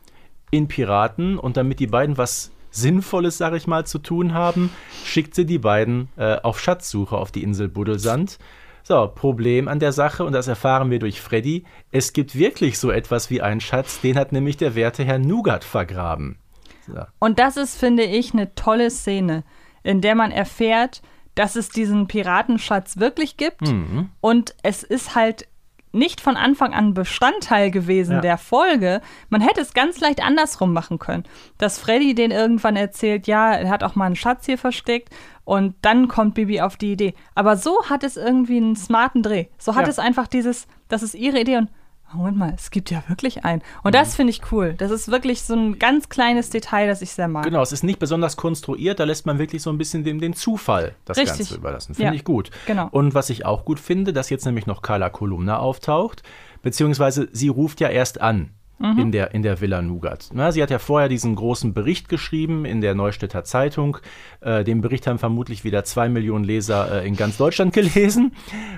[0.49, 4.69] in Piraten und damit die beiden was Sinnvolles, sag ich mal, zu tun haben,
[5.03, 8.39] schickt sie die beiden äh, auf Schatzsuche auf die Insel Buddelsand.
[8.83, 12.91] So, Problem an der Sache, und das erfahren wir durch Freddy, es gibt wirklich so
[12.91, 16.37] etwas wie einen Schatz, den hat nämlich der werte Herr Nougat vergraben.
[16.85, 17.01] So.
[17.19, 19.43] Und das ist, finde ich, eine tolle Szene,
[19.83, 21.01] in der man erfährt,
[21.35, 23.61] dass es diesen Piratenschatz wirklich gibt.
[23.61, 24.09] Mhm.
[24.19, 25.47] Und es ist halt
[25.93, 28.21] nicht von Anfang an Bestandteil gewesen Ja.
[28.21, 28.99] der Folge.
[29.29, 31.23] Man hätte es ganz leicht andersrum machen können.
[31.59, 35.09] Dass Freddy den irgendwann erzählt, ja, er hat auch mal einen Schatz hier versteckt
[35.45, 37.13] und dann kommt Bibi auf die Idee.
[37.35, 39.45] Aber so hat es irgendwie einen smarten Dreh.
[39.57, 39.89] So hat Ja.
[39.89, 41.69] es einfach dieses, das ist ihre Idee und
[42.13, 43.61] Moment mal, es gibt ja wirklich einen.
[43.83, 43.93] Und Mhm.
[43.93, 44.73] das finde ich cool.
[44.77, 47.43] Das ist wirklich so ein ganz kleines Detail, das ich sehr mag.
[47.45, 50.33] Genau, es ist nicht besonders konstruiert, da lässt man wirklich so ein bisschen dem, den
[50.33, 51.37] Zufall das Richtig.
[51.39, 51.95] Ganze überlassen.
[51.95, 52.51] Finde Ja, ich gut.
[52.65, 52.87] genau.
[52.91, 56.23] Und was ich auch gut finde, dass jetzt nämlich noch Carla Kolumna auftaucht,
[56.61, 58.49] beziehungsweise sie ruft ja erst an.
[58.79, 58.99] Mhm.
[58.99, 60.29] In, der, in der Villa Nougat.
[60.33, 63.97] Na, sie hat ja vorher diesen großen Bericht geschrieben in der Neustädter Zeitung.
[64.41, 68.33] Äh, den Bericht haben vermutlich wieder zwei Millionen Leser äh, in ganz Deutschland gelesen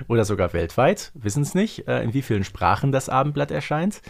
[0.06, 1.12] oder sogar weltweit.
[1.14, 4.02] Wissen es nicht, äh, in wie vielen Sprachen das Abendblatt erscheint.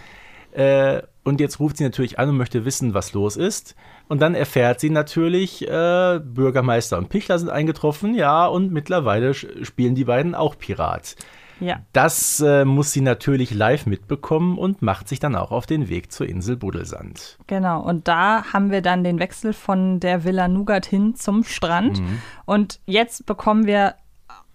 [0.57, 3.77] Äh, und jetzt ruft sie natürlich an und möchte wissen, was los ist.
[4.09, 9.95] Und dann erfährt sie natürlich, äh, Bürgermeister und Pichler sind eingetroffen, ja, und mittlerweile spielen
[9.95, 11.17] die beiden auch Pirat.
[11.61, 11.81] Ja.
[11.93, 16.13] Das äh, muss sie natürlich live mitbekommen und macht sich dann auch auf den Weg
[16.13, 17.39] zur Insel Buddelsand.
[17.47, 22.01] Genau, und da haben wir dann den Wechsel von der Villa Nougat hin zum Strand.
[22.01, 22.21] Mhm.
[22.45, 23.95] Und jetzt bekommen wir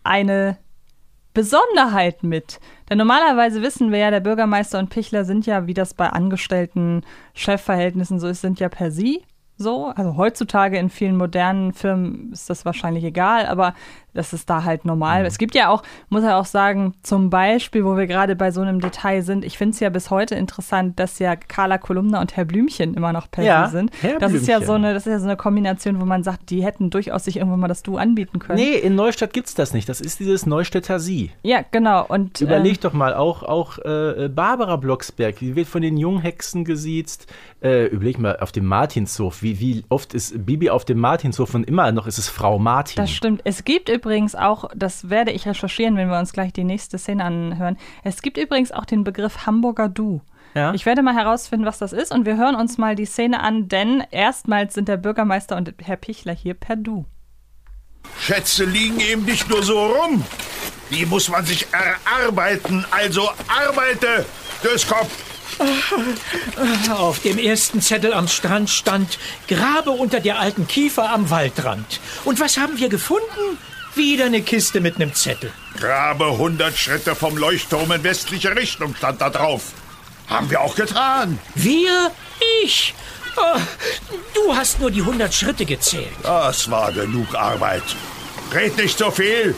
[0.04, 0.58] eine
[1.34, 2.60] Besonderheit mit.
[2.90, 7.04] Denn normalerweise wissen wir ja, der Bürgermeister und Pichler sind ja, wie das bei Angestellten
[7.34, 9.24] Chefverhältnissen so ist, sind ja per sie
[9.62, 9.88] so.
[9.96, 13.74] Also heutzutage in vielen modernen Firmen ist das wahrscheinlich egal, aber
[14.14, 15.26] das ist da halt normal.
[15.26, 18.62] Es gibt ja auch, muss er auch sagen, zum Beispiel, wo wir gerade bei so
[18.62, 22.36] einem Detail sind, ich finde es ja bis heute interessant, dass ja Carla Kolumna und
[22.36, 23.92] Herr Blümchen immer noch per Ja, sind.
[24.02, 24.68] Herr das ist ja Blümchen.
[24.68, 27.38] so eine, das ist ja so eine Kombination, wo man sagt, die hätten durchaus sich
[27.38, 28.60] irgendwann mal das Du anbieten können.
[28.60, 29.88] Nee, in Neustadt gibt's das nicht.
[29.88, 31.32] Das ist dieses Neustädter Sie.
[31.44, 32.06] Ja, genau.
[32.06, 36.66] Und Überleg äh, doch mal, auch, auch äh, Barbara Blocksberg, die wird von den Junghexen
[36.66, 37.28] gesiezt.
[37.64, 41.64] Äh, überleg mal, auf dem Martinshof, wie, wie oft ist Bibi auf dem Martinshof und
[41.66, 42.96] immer noch ist es Frau Martin.
[42.98, 43.42] Das stimmt.
[43.44, 47.24] Es gibt übrigens auch, das werde ich recherchieren, wenn wir uns gleich die nächste Szene
[47.24, 47.78] anhören.
[48.04, 50.22] Es gibt übrigens auch den Begriff Hamburger Du.
[50.54, 50.74] Ja?
[50.74, 53.68] Ich werde mal herausfinden, was das ist und wir hören uns mal die Szene an,
[53.68, 57.06] denn erstmals sind der Bürgermeister und Herr Pichler hier per Du.
[58.20, 60.24] Schätze liegen eben nicht nur so rum.
[60.92, 62.86] Die muss man sich erarbeiten.
[62.92, 64.26] Also arbeite,
[64.64, 65.31] Döskopf.
[66.90, 72.00] Auf dem ersten Zettel am Strand stand Grabe unter der alten Kiefer am Waldrand.
[72.26, 73.58] Und was haben wir gefunden?
[73.96, 75.52] Wieder eine Kiste mit einem Zettel.
[75.78, 79.74] Grabe 100 Schritte vom Leuchtturm in westliche Richtung stand da drauf.
[80.28, 81.40] Haben wir auch getan.
[81.56, 82.12] Wir?
[82.64, 82.94] Ich?
[83.36, 83.60] Oh,
[84.34, 86.08] du hast nur die 100 Schritte gezählt.
[86.24, 87.84] Das war genug Arbeit.
[88.54, 89.56] Red nicht so viel.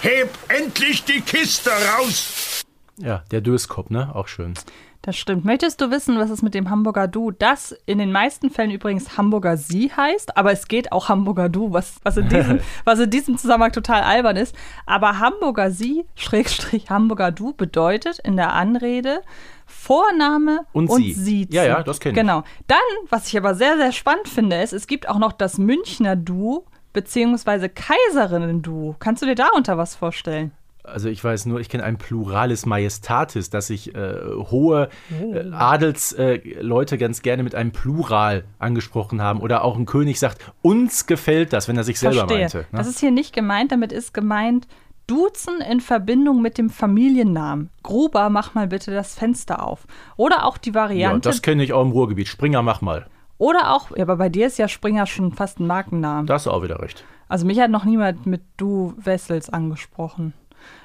[0.00, 2.59] Heb endlich die Kiste raus.
[3.02, 4.14] Ja, der Döskop, ne?
[4.14, 4.54] Auch schön.
[5.02, 5.46] Das stimmt.
[5.46, 9.16] Möchtest du wissen, was es mit dem Hamburger Du, das in den meisten Fällen übrigens
[9.16, 13.08] Hamburger Sie heißt, aber es geht auch Hamburger Du, was, was, in, diesem, was in
[13.08, 14.54] diesem Zusammenhang total albern ist.
[14.84, 19.22] Aber Hamburger Sie, Schrägstrich Hamburger Du, bedeutet in der Anrede
[19.64, 21.14] Vorname Und und Sie.
[21.14, 21.54] Siezen.
[21.54, 22.18] Ja, ja, das kenn ich.
[22.18, 22.42] Genau.
[22.66, 26.14] Dann, was ich aber sehr, sehr spannend finde, ist, es gibt auch noch das Münchner
[26.14, 28.96] Du, beziehungsweise Kaiserinnen-Du.
[28.98, 30.52] Kannst du dir darunter was vorstellen?
[30.90, 34.14] Also ich weiß nur, ich kenne ein Pluralis Majestatis, dass sich äh,
[34.50, 39.40] hohe äh, Adelsleute äh, ganz gerne mit einem Plural angesprochen haben.
[39.40, 42.38] Oder auch ein König sagt, uns gefällt das, wenn er sich selber Verstehe.
[42.38, 42.58] meinte.
[42.58, 42.78] Ne?
[42.78, 44.66] Das ist hier nicht gemeint, damit ist gemeint
[45.06, 47.70] Duzen in Verbindung mit dem Familiennamen.
[47.82, 49.86] Gruber, mach mal bitte das Fenster auf.
[50.16, 51.28] Oder auch die ja, Variante.
[51.28, 52.28] das kenne ich auch im Ruhrgebiet.
[52.28, 53.06] Springer, mach mal.
[53.36, 56.26] oder auch, ja, aber bei dir ist ja Springer schon fast ein Markennamen.
[56.26, 57.04] Da hast du auch wieder recht.
[57.28, 60.32] Also mich hat noch niemand mit du Wessels angesprochen.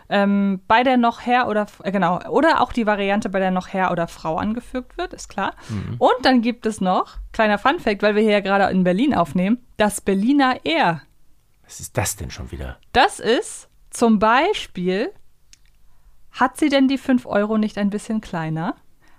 [0.07, 3.69] Ähm, bei der noch Herr oder äh, genau oder auch die Variante, bei der noch
[3.69, 5.53] Herr oder Frau angefügt wird, ist klar.
[5.97, 9.57] Und dann gibt es noch kleiner Funfact, weil wir hier ja gerade in Berlin aufnehmen,
[9.77, 11.01] das Berliner R.
[11.63, 12.77] Was ist das denn schon wieder?
[12.93, 15.11] Das ist zum Beispiel,
[16.31, 18.75] hat sie denn die 5 Euro nicht ein bisschen kleiner?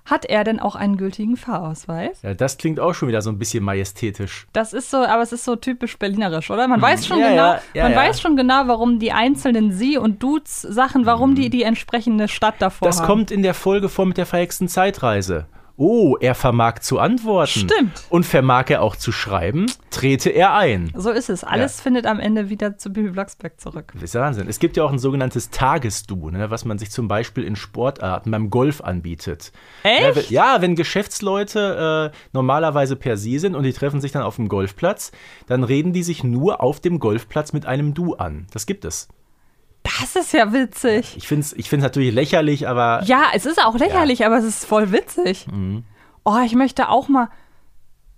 [0.06, 2.22] Hat er denn auch einen gültigen Fahrausweis?
[2.22, 4.46] Ja, das klingt auch schon wieder so ein bisschen majestätisch.
[4.52, 6.68] Das ist so, aber es ist so typisch berlinerisch, oder?
[6.68, 9.98] Man weiß schon Ja, genau, ja, ja, man weiß schon genau, warum die einzelnen Sie
[9.98, 13.06] und Dudes Sachen, warum die die entsprechende Stadt davor Das haben.
[13.06, 15.46] kommt in der Folge vor mit der verhexten Zeitreise.
[15.78, 17.68] Oh, er vermag zu antworten.
[17.68, 18.04] Stimmt.
[18.08, 20.90] Und vermag er auch zu schreiben, trete er ein.
[20.94, 21.44] So ist es.
[21.44, 23.92] Alles findet am Ende wieder zu Bibi Blocksberg zurück.
[23.94, 24.48] Das ist ja Wahnsinn.
[24.48, 28.30] Es gibt ja auch ein sogenanntes Tagesdu, ne, was man sich zum Beispiel in Sportarten
[28.30, 29.52] beim Golf anbietet.
[29.82, 30.30] Echt?
[30.30, 34.36] Ja, wenn, ja, Geschäftsleute äh, normalerweise per Sie sind und die treffen sich dann auf
[34.36, 35.12] dem Golfplatz,
[35.46, 38.46] dann reden die sich nur auf dem Golfplatz mit einem Du an.
[38.52, 39.08] Das gibt es.
[40.00, 41.16] Das ist ja witzig.
[41.16, 44.44] Ich finde es ich find's natürlich lächerlich, aber Ja, es ist auch lächerlich, aber es
[44.44, 45.46] ist voll witzig.
[45.46, 45.84] Mhm.
[46.24, 47.28] Oh, ich möchte auch mal.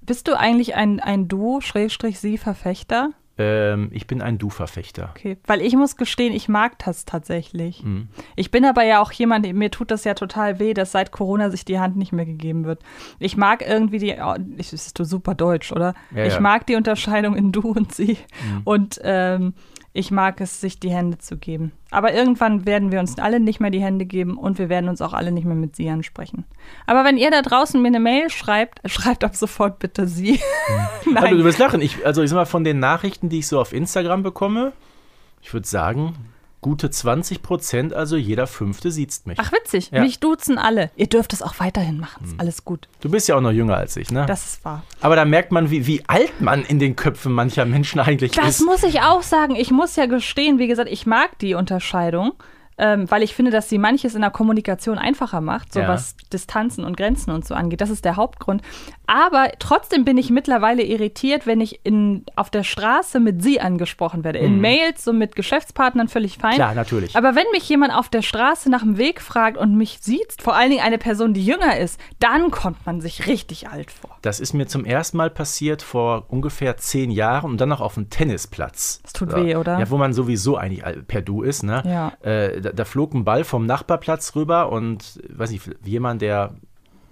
[0.00, 3.10] Bist du eigentlich ein, ein Du-Sie-Verfechter?
[3.38, 5.10] ähm, ich bin ein Du-Verfechter.
[5.16, 7.84] Okay, weil ich muss gestehen, ich mag das tatsächlich.
[7.84, 8.08] Mhm.
[8.34, 11.50] Ich bin aber ja auch jemand, mir tut das ja total weh, dass seit Corona
[11.50, 12.80] sich die Hand nicht mehr gegeben wird.
[13.20, 15.94] Ich mag irgendwie die, oh, ich, das ist super deutsch, oder?
[16.14, 16.40] Ja, ich ja.
[16.40, 18.18] mag die Unterscheidung in du und sie.
[18.64, 19.54] Und ähm,
[19.98, 21.72] ich mag es, sich die Hände zu geben.
[21.90, 25.02] Aber irgendwann werden wir uns alle nicht mehr die Hände geben und wir werden uns
[25.02, 26.44] auch alle nicht mehr mit sie ansprechen.
[26.86, 30.40] Aber wenn ihr da draußen mir eine Mail schreibt, schreibt ab sofort bitte sie.
[31.14, 31.80] Also, du wirst lachen.
[31.80, 34.72] Ich, also ich sag mal, von den Nachrichten, die ich so auf Instagram bekomme,
[35.40, 36.14] ich würde sagen,
[36.60, 39.38] gute 20 Prozent, also jeder Fünfte sieht's mich.
[39.40, 39.90] Ach, witzig.
[39.92, 40.02] Ja.
[40.02, 40.90] Mich duzen alle.
[40.96, 42.24] Ihr dürft es auch weiterhin machen.
[42.24, 42.88] Ist alles gut.
[43.00, 44.26] Du bist ja auch noch jünger als ich, ne?
[44.26, 44.82] Das ist wahr.
[45.00, 48.60] Aber da merkt man, wie, wie alt man in den Köpfen mancher Menschen eigentlich Das
[48.60, 48.66] ist.
[48.66, 49.54] muss ich auch sagen.
[49.54, 52.32] Ich muss ja gestehen, wie gesagt, ich mag die Unterscheidung,
[52.78, 55.88] ähm, weil ich finde, dass sie manches in der Kommunikation einfacher macht, so Ja.
[55.88, 57.80] was Distanzen und Grenzen und so angeht.
[57.80, 58.62] Das ist der Hauptgrund.
[59.06, 64.22] Aber trotzdem bin ich mittlerweile irritiert, wenn ich in, auf der Straße mit sie angesprochen
[64.24, 64.38] werde.
[64.38, 66.52] In Mails, so mit Geschäftspartnern völlig fein.
[66.52, 66.56] Mhm.
[66.56, 67.16] Klar, natürlich.
[67.16, 70.54] Aber wenn mich jemand auf der Straße nach dem Weg fragt und mich sieht, vor
[70.54, 74.16] allen Dingen eine Person, die jünger ist, dann kommt man sich richtig alt vor.
[74.22, 77.94] Das ist mir zum ersten Mal passiert vor ungefähr zehn Jahren und dann noch auf
[77.94, 79.00] dem Tennisplatz.
[79.02, 79.36] Das tut Ja.
[79.44, 79.78] weh, oder?
[79.78, 81.82] Ja, wo man sowieso eigentlich per Du ist, ne?
[81.86, 82.12] Ja.
[82.28, 86.54] Äh, da, da flog ein Ball vom Nachbarplatz rüber und, weiß nicht, jemand, der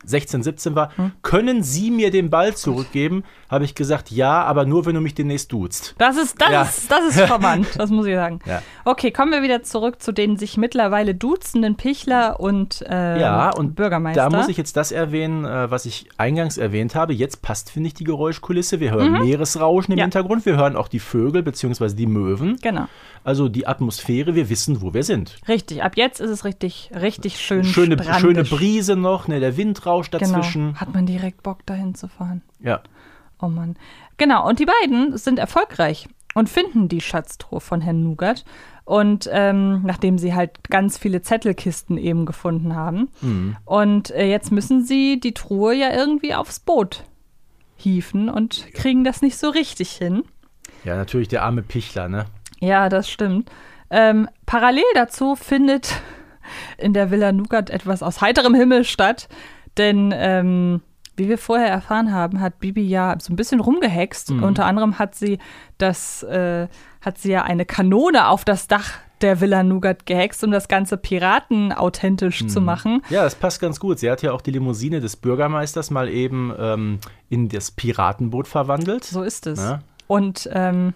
[0.05, 1.11] 16, 17 war, Hm?
[1.23, 3.25] können Sie mir den Ball zurückgeben?
[3.51, 5.97] Habe ich gesagt, ja, aber nur, wenn du mich demnächst duzt.
[5.99, 6.63] Das ist, das Ja.
[6.63, 8.39] ist, das ist verwandt, das muss ich sagen.
[8.47, 8.63] Ja.
[8.85, 13.75] Okay, kommen wir wieder zurück zu den sich mittlerweile duzenden Pichler und, äh, Ja, und
[13.75, 14.29] Bürgermeister.
[14.31, 17.13] da muss ich jetzt das erwähnen, äh, was ich eingangs erwähnt habe.
[17.13, 18.79] Jetzt passt, finde ich, die Geräuschkulisse.
[18.79, 19.99] Wir hören Meeresrauschen im Mhm.
[19.99, 20.05] Ja.
[20.05, 20.47] Hintergrund.
[20.47, 21.95] Wir hören auch die Vögel bzw.
[21.95, 22.59] die Möwen.
[22.63, 22.87] Genau.
[23.27, 25.41] Also die Atmosphäre, wir wissen, wo wir sind.
[25.49, 28.21] Richtig, ab jetzt ist es richtig, richtig schön Schöne, strandisch.
[28.21, 30.69] schöne Brise noch, ne, der Wind rauscht dazwischen.
[30.69, 30.81] Genau.
[30.81, 32.43] Hat man direkt Bock, dahin zu fahren.
[32.61, 32.83] Ja.
[33.41, 33.75] Oh Mann.
[34.17, 38.45] Genau, und die beiden sind erfolgreich und finden die Schatztruhe von Herrn Nugat.
[38.85, 43.09] Und ähm, nachdem sie halt ganz viele Zettelkisten eben gefunden haben.
[43.23, 43.57] Mhm.
[43.65, 47.03] Und äh, jetzt müssen sie die Truhe ja irgendwie aufs Boot
[47.75, 50.23] hieven und kriegen das nicht so richtig hin.
[50.85, 52.27] ja, natürlich der arme Pichler, ne?
[52.61, 53.51] Ja, das stimmt.
[53.91, 56.01] Ähm, parallel dazu findet
[56.79, 59.29] in der Villa Nugat etwas aus heiterem Himmel statt,
[59.77, 60.81] denn ähm,
[61.17, 64.31] wie wir vorher erfahren haben, hat Bibi ja so ein bisschen rumgehext.
[64.31, 65.39] Unter anderem hat sie
[65.79, 66.69] das, äh,
[67.01, 68.93] hat sie ja eine Kanone auf das Dach
[69.23, 73.03] der Villa Nugat gehext, um das ganze Piraten authentisch zu machen.
[73.09, 73.99] Ja, das passt ganz gut.
[73.99, 76.99] Sie hat ja auch die Limousine des Bürgermeisters mal eben ähm,
[77.31, 79.05] in das Piratenboot verwandelt.
[79.05, 79.59] So ist es.
[79.59, 79.81] Ja.
[80.07, 80.93] Und ähm,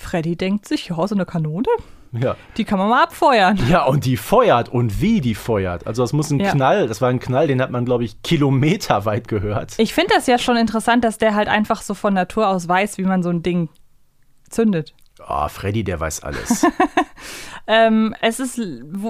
[0.00, 1.66] Freddy denkt sich, ja, so eine Kanone,
[2.12, 2.36] Ja.
[2.56, 3.58] die kann man mal abfeuern.
[3.68, 5.86] Ja, und die feuert und wie die feuert.
[5.86, 6.50] Also das muss ein Ja.
[6.52, 9.74] Knall, das war ein Knall, den hat man, glaube ich, kilometerweit gehört.
[9.78, 12.98] Ich finde das ja schon interessant, dass der halt einfach so von Natur aus weiß,
[12.98, 13.68] wie man so ein Ding
[14.48, 14.94] zündet.
[15.28, 16.66] Oh, Freddy, der weiß alles.
[17.66, 18.60] Ähm, es ist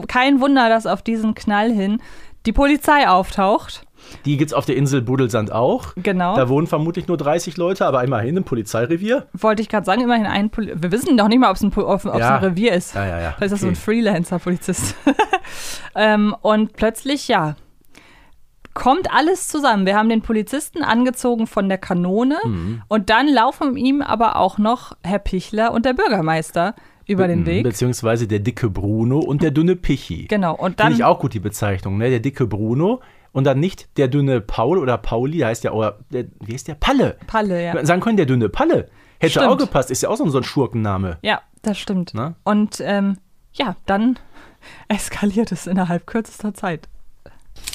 [0.09, 2.03] kein Wunder, dass auf diesen Knall hin
[2.45, 3.87] die Polizei auftaucht.
[4.25, 5.93] Die gibt's auf der Insel Budelsand auch.
[5.97, 6.35] Genau.
[6.37, 9.27] Da wohnen vermutlich nur 30 Leute, aber immerhin im Polizeirevier.
[9.33, 11.73] Wollte ich gerade sagen, immerhin ein Poli Wir wissen doch nicht mal, ob es ein,
[12.19, 12.37] Ja.
[12.37, 12.95] ein Revier ist.
[12.95, 13.33] Ja, ja, ja.
[13.33, 13.81] Vielleicht ist das so ein Okay.
[13.83, 14.95] Freelancer-Polizist.
[15.95, 17.57] ähm, und plötzlich, ja,
[18.75, 19.85] kommt alles zusammen.
[19.87, 22.83] Wir haben den Polizisten angezogen von der Kanone Mhm.
[22.89, 26.75] und dann laufen ihm aber auch noch Herr Pichler und der Bürgermeister
[27.07, 27.63] über den Mhm, Weg.
[27.65, 30.27] Beziehungsweise der dicke Bruno und der dünne Pichi.
[30.29, 32.09] Genau, und Finde ich auch gut, die Bezeichnung, ne?
[32.11, 33.01] Der dicke Bruno
[33.33, 36.69] und dann nicht der dünne Paul oder Pauli, der heißt ja, oder der, wie heißt
[36.69, 36.75] der?
[36.75, 37.17] Palle.
[37.27, 37.85] Palle, ja.
[37.85, 38.89] Sagen können, der dünne Palle.
[39.19, 39.47] Hätte Stimmt.
[39.47, 41.19] auch gepasst, ist ja auch so ein Schurkenname.
[41.23, 42.13] Ja, das stimmt.
[42.15, 42.37] Na?
[42.43, 43.19] Und ähm,
[43.53, 44.19] ja, dann
[44.89, 46.89] eskaliert es innerhalb kürzester Zeit.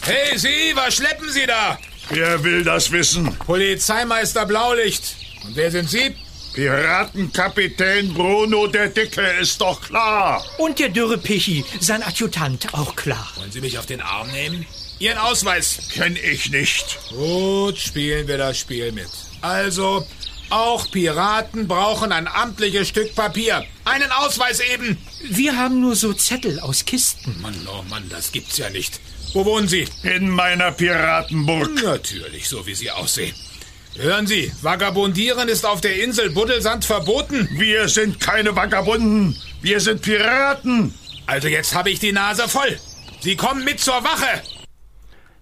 [0.02, 1.78] Hey Sie, was schleppen Sie da?
[2.10, 3.36] Wer will das wissen?
[3.39, 5.15] Polizeimeister Blaulicht.
[5.46, 6.15] Und wer sind Sie?
[6.54, 10.44] Piratenkapitän Bruno der Dicke ist doch klar.
[10.58, 13.28] Und der dürre Pichi, sein Adjutant, auch klar.
[13.36, 14.65] Wollen Sie mich auf den Arm nehmen?
[14.99, 15.89] Ihren Ausweis.
[15.93, 16.99] Kenn ich nicht.
[17.10, 19.10] Gut, spielen wir das Spiel mit.
[19.41, 20.05] Also,
[20.49, 23.65] auch Piraten brauchen ein amtliches Stück Papier.
[23.84, 24.97] Einen Ausweis eben.
[25.23, 27.41] Wir haben nur so Zettel aus Kisten.
[27.41, 28.99] Mann, oh Mann, das gibt's ja nicht.
[29.34, 29.86] Wo wohnen Sie?
[30.03, 31.84] In meiner Piratenburg.
[31.84, 33.36] Natürlich, so wie Sie aussehen.
[33.97, 37.49] Hören Sie, Vagabundieren ist auf der Insel Buddelsand verboten.
[37.53, 39.36] Wir sind keine Vagabunden.
[39.62, 40.93] Wir sind Piraten.
[41.25, 42.79] Also jetzt habe ich die Nase voll.
[43.21, 44.41] Sie kommen mit zur Wache.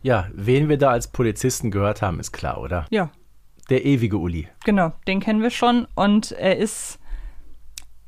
[0.04, 2.86] Ja, wen wir da als Polizisten gehört haben, ist klar, oder?
[2.92, 3.10] Ja,
[3.70, 4.48] Der ewige Uli.
[4.66, 7.00] genau, den kennen wir schon und er ist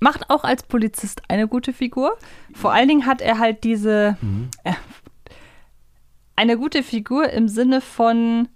[0.02, 2.18] macht auch als Polizist eine gute Figur.
[2.54, 4.18] Vor allen Dingen hat er halt diese
[4.66, 4.74] äh,
[6.36, 8.50] eine gute Figur im Sinne von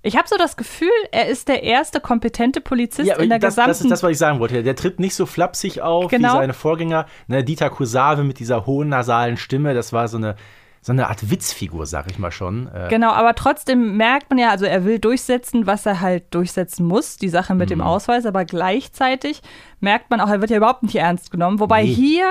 [0.00, 3.68] ich habe so das Gefühl, er ist der erste kompetente Polizist in der das, gesamten
[3.70, 4.62] das ist das, was ich sagen wollte.
[4.62, 6.28] Der tritt nicht so flapsig auf Genau.
[6.34, 7.06] wie seine Vorgänger.
[7.26, 10.36] Ne, Dieter Kusave mit dieser hohen nasalen Stimme, das war so eine,
[10.80, 12.68] so eine Art Witzfigur, sag ich mal schon.
[12.68, 16.86] Äh, Genau, aber trotzdem merkt man ja, also er will durchsetzen, was er halt durchsetzen
[16.86, 17.74] muss, die Sache mit Mhm.
[17.74, 19.42] dem Ausweis, aber gleichzeitig
[19.80, 21.60] merkt man auch, er wird ja überhaupt nicht ernst genommen.
[21.60, 21.88] Wobei Nee.
[21.92, 22.30] hier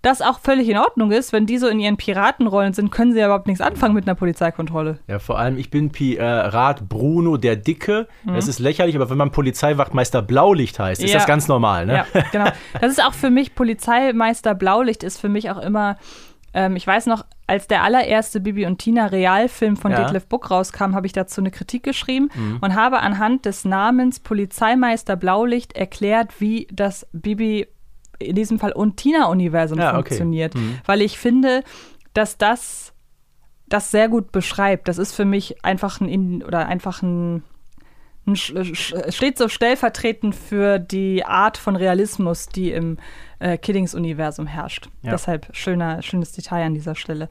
[0.00, 3.20] das auch völlig in Ordnung ist, wenn die so in ihren Piratenrollen sind, können sie
[3.20, 4.98] ja überhaupt nichts anfangen mit einer Polizeikontrolle.
[5.06, 8.08] Ja, vor allem, ich bin Pirat Bruno der Dicke.
[8.26, 11.12] Das ist lächerlich, aber wenn man Polizeiwachtmeister Blaulicht heißt, ist Mhm.
[11.12, 11.18] Ja.
[11.18, 12.04] das ganz normal, ne?
[12.14, 12.50] Ja, genau.
[12.80, 15.96] Das ist auch für mich, Polizeimeister Blaulicht ist für mich auch immer,
[16.54, 19.98] ähm, ich weiß noch, als der allererste Bibi und Tina Realfilm von Ja.
[20.00, 20.02] Mhm.
[20.04, 22.28] Detlef Buck rauskam, habe ich dazu eine Kritik geschrieben
[22.60, 27.66] und habe anhand des Namens Polizeimeister Blaulicht erklärt, wie das Bibi
[28.18, 29.96] in diesem Fall und Tina-Universum Ja, okay.
[29.96, 29.96] Mhm.
[30.06, 30.54] funktioniert.
[30.86, 31.64] Weil ich finde,
[32.14, 32.92] dass das
[33.66, 34.86] das sehr gut beschreibt.
[34.86, 37.42] Das ist für mich einfach ein In- oder einfach ein
[38.34, 42.98] steht so stellvertretend für die Art von Realismus, die im
[43.40, 44.88] äh, Kiddings-Universum herrscht.
[45.02, 45.10] Ja.
[45.10, 47.28] Deshalb schöner, schönes Detail an dieser Stelle.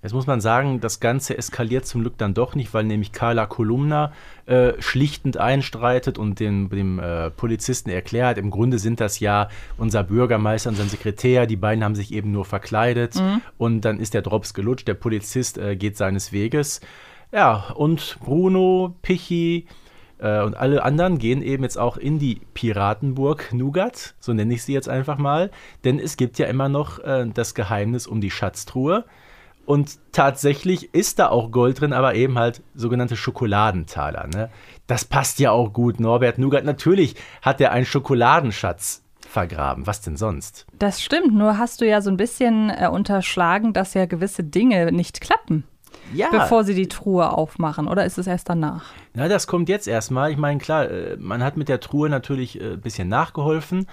[0.00, 3.46] Jetzt muss man sagen, das Ganze eskaliert zum Glück dann doch nicht, weil nämlich Carla
[3.46, 4.12] Kolumna
[4.46, 10.04] äh, schlichtend einstreitet und dem, dem äh, Polizisten erklärt, im Grunde sind das ja unser
[10.04, 13.20] Bürgermeister und sein Sekretär, die beiden haben sich eben nur verkleidet
[13.56, 16.80] und dann ist der Drops gelutscht, der Polizist äh, geht seines Weges.
[17.32, 19.66] Ja, und Bruno, Pichi
[20.18, 24.62] äh, und alle anderen gehen eben jetzt auch in die Piratenburg Nougat, so nenne ich
[24.62, 25.50] sie jetzt einfach mal,
[25.84, 29.04] denn es gibt ja immer noch äh, das Geheimnis um die Schatztruhe.
[29.66, 34.26] Und tatsächlich ist da auch Gold drin, aber eben halt sogenannte Schokoladentaler.
[34.28, 34.48] Ne?
[34.86, 36.64] Das passt ja auch gut, Norbert Nougat.
[36.64, 39.86] Natürlich hat er einen Schokoladenschatz vergraben.
[39.86, 40.66] Was denn sonst?
[40.78, 44.90] Das stimmt, nur hast du ja so ein bisschen äh, unterschlagen, dass ja gewisse Dinge
[44.90, 45.64] nicht klappen,
[46.14, 47.88] Ja, bevor sie die Truhe aufmachen.
[47.88, 48.86] Oder ist es erst danach?
[49.18, 50.30] Na, das kommt jetzt erstmal.
[50.30, 53.86] Ich meine, klar, äh, man hat mit der Truhe natürlich äh, ein bisschen nachgeholfen.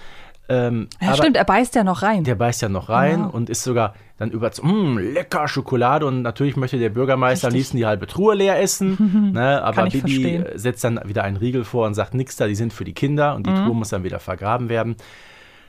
[0.48, 2.22] Ähm, Ja, stimmt, er beißt ja noch rein.
[2.22, 3.30] Der beißt ja noch rein Genau.
[3.30, 7.76] und ist sogar dann über, mh, lecker Schokolade und natürlich möchte der Bürgermeister am liebsten
[7.78, 9.32] die halbe Truhe leer essen.
[9.34, 10.46] ne, aber Kann ich Bibi verstehen.
[10.46, 12.94] äh, setzt dann wieder einen Riegel vor und sagt, nix da, die sind für die
[12.94, 13.64] Kinder und die Mhm.
[13.64, 14.94] Truhe muss dann wieder vergraben werden.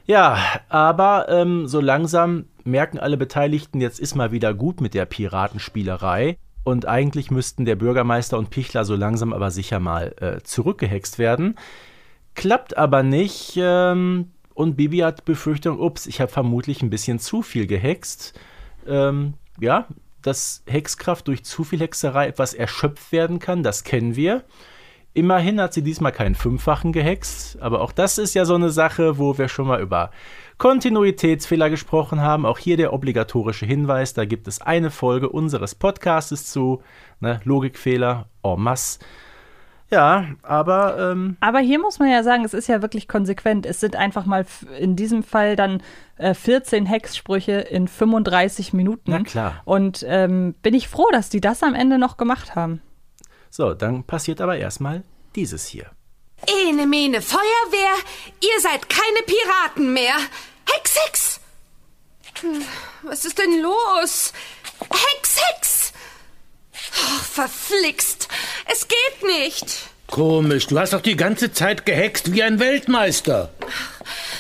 [0.06, 0.38] Ja,
[0.70, 6.38] aber ähm, so langsam merken alle Beteiligten, jetzt ist mal wieder gut mit der Piratenspielerei.
[6.68, 11.56] Und eigentlich müssten der Bürgermeister und Pichler so langsam aber sicher mal äh, zurückgehext werden.
[12.36, 13.54] Klappt aber nicht.
[13.56, 18.38] Ähm, und Bibi hat Befürchtung, ups, ich habe vermutlich ein bisschen zu viel gehext.
[18.86, 19.88] Ähm, ja,
[20.22, 24.44] dass Hexkraft durch zu viel Hexerei etwas erschöpft werden kann, das kennen wir.
[25.14, 29.18] Immerhin hat sie diesmal keinen Fünffachen gehext, aber auch das ist ja so eine Sache,
[29.18, 30.12] wo wir schon mal über
[30.58, 32.46] Kontinuitätsfehler gesprochen haben.
[32.46, 36.82] Auch hier der obligatorische Hinweis, da gibt es eine Folge unseres Podcastes zu,
[37.20, 39.00] ne, Logikfehler en masse.
[39.90, 43.66] Ja, aber ähm, Aber hier muss man ja sagen, es ist ja wirklich konsequent.
[43.66, 44.46] Es sind einfach mal
[44.78, 45.82] in diesem Fall dann
[46.18, 49.12] äh, 14 Hexsprüche in 35 Minuten.
[49.12, 49.62] Na klar.
[49.64, 52.82] Und ähm, bin ich froh, dass die das am Ende noch gemacht haben.
[53.50, 55.04] so, dann passiert aber erstmal
[55.36, 55.86] dieses hier.
[56.68, 57.96] Ene, mene, Feuerwehr,
[58.42, 60.16] ihr seid keine Piraten mehr.
[60.72, 61.40] Hex, Hex!
[62.42, 62.66] Hm,
[63.04, 64.34] Was ist denn los?
[64.92, 65.94] Hex, Hex!
[66.74, 68.28] Oh, verflixt!
[68.72, 69.66] Es geht nicht!
[70.08, 73.50] Komisch, du hast doch die ganze Zeit gehext wie ein Weltmeister.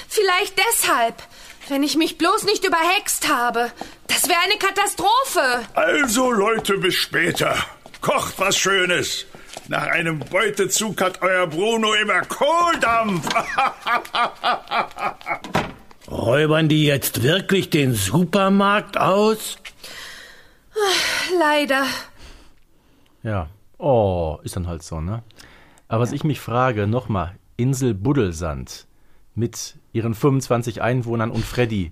[0.08, 1.22] Vielleicht deshalb,
[1.68, 3.72] wenn ich mich bloß nicht überhext habe.
[4.08, 5.66] Das wäre eine Katastrophe.
[5.76, 7.56] Also Leute, bis später.
[8.02, 9.26] Kocht was Schönes.
[9.68, 13.28] Nach einem Beutezug hat euer Bruno immer Kohldampf.
[16.10, 19.58] Räubern die jetzt wirklich den Supermarkt aus?
[21.40, 21.84] Leider.
[23.24, 23.50] Ja.
[23.78, 25.24] Oh, ist dann halt so, ne?
[25.88, 28.86] Aber was ich mich frage, nochmal, Insel Buddelsand
[29.36, 31.92] mit ihren 25 Einwohnern und Freddy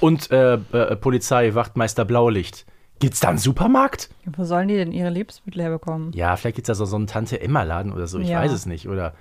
[0.00, 2.66] und äh, äh, Polizei, Wachtmeister Blaulicht.
[2.98, 4.10] Gibt's da einen Supermarkt?
[4.36, 6.12] Wo sollen die denn ihre Lebensmittel herbekommen?
[6.12, 8.40] Ja, vielleicht gibt's da so, so einen Tante-Emma-Laden oder so, ich Ja.
[8.40, 8.88] weiß es nicht.
[8.88, 9.14] Oder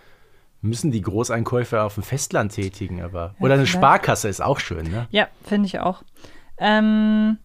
[0.62, 3.36] müssen die Großeinkäufe auf dem Festland tätigen, aber.
[3.39, 3.80] Oder eine vielleicht.
[3.80, 5.07] Sparkasse ist auch schön, ne?
[5.12, 6.03] Ja, finde ich auch.
[6.57, 7.38] Ähm,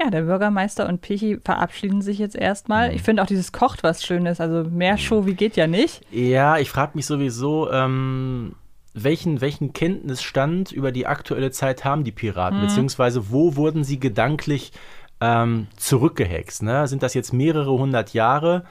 [0.00, 2.94] ja, der Bürgermeister und Pichi verabschieden sich jetzt erstmal.
[2.94, 4.40] Ich finde auch dieses Kocht was Schönes.
[4.40, 6.02] Also mehr Show wie geht ja nicht.
[6.12, 8.54] Ja, ich frage mich sowieso, ähm,
[8.94, 14.72] welchen, welchen Kenntnisstand über die aktuelle Zeit haben die Piraten, beziehungsweise wo wurden sie gedanklich
[15.20, 16.62] ähm, zurückgehext?
[16.62, 16.86] Ne?
[16.86, 18.64] Sind das jetzt mehrere hundert Jahre?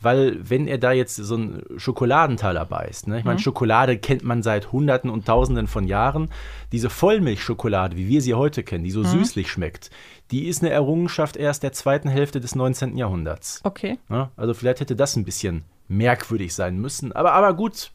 [0.00, 3.18] Weil wenn er da jetzt so einen Schokoladentaler beißt, ne?
[3.18, 6.30] ich meine, Schokolade kennt man seit Hunderten und Tausenden von Jahren.
[6.70, 9.90] Diese Vollmilchschokolade, wie wir sie heute kennen, die so süßlich schmeckt,
[10.30, 12.96] die ist eine Errungenschaft erst der zweiten Hälfte des 19.
[12.96, 13.60] Jahrhunderts.
[13.64, 13.98] Okay.
[14.08, 14.30] Ne?
[14.36, 17.12] Also vielleicht hätte das ein bisschen merkwürdig sein müssen.
[17.12, 17.90] Aber, aber gut,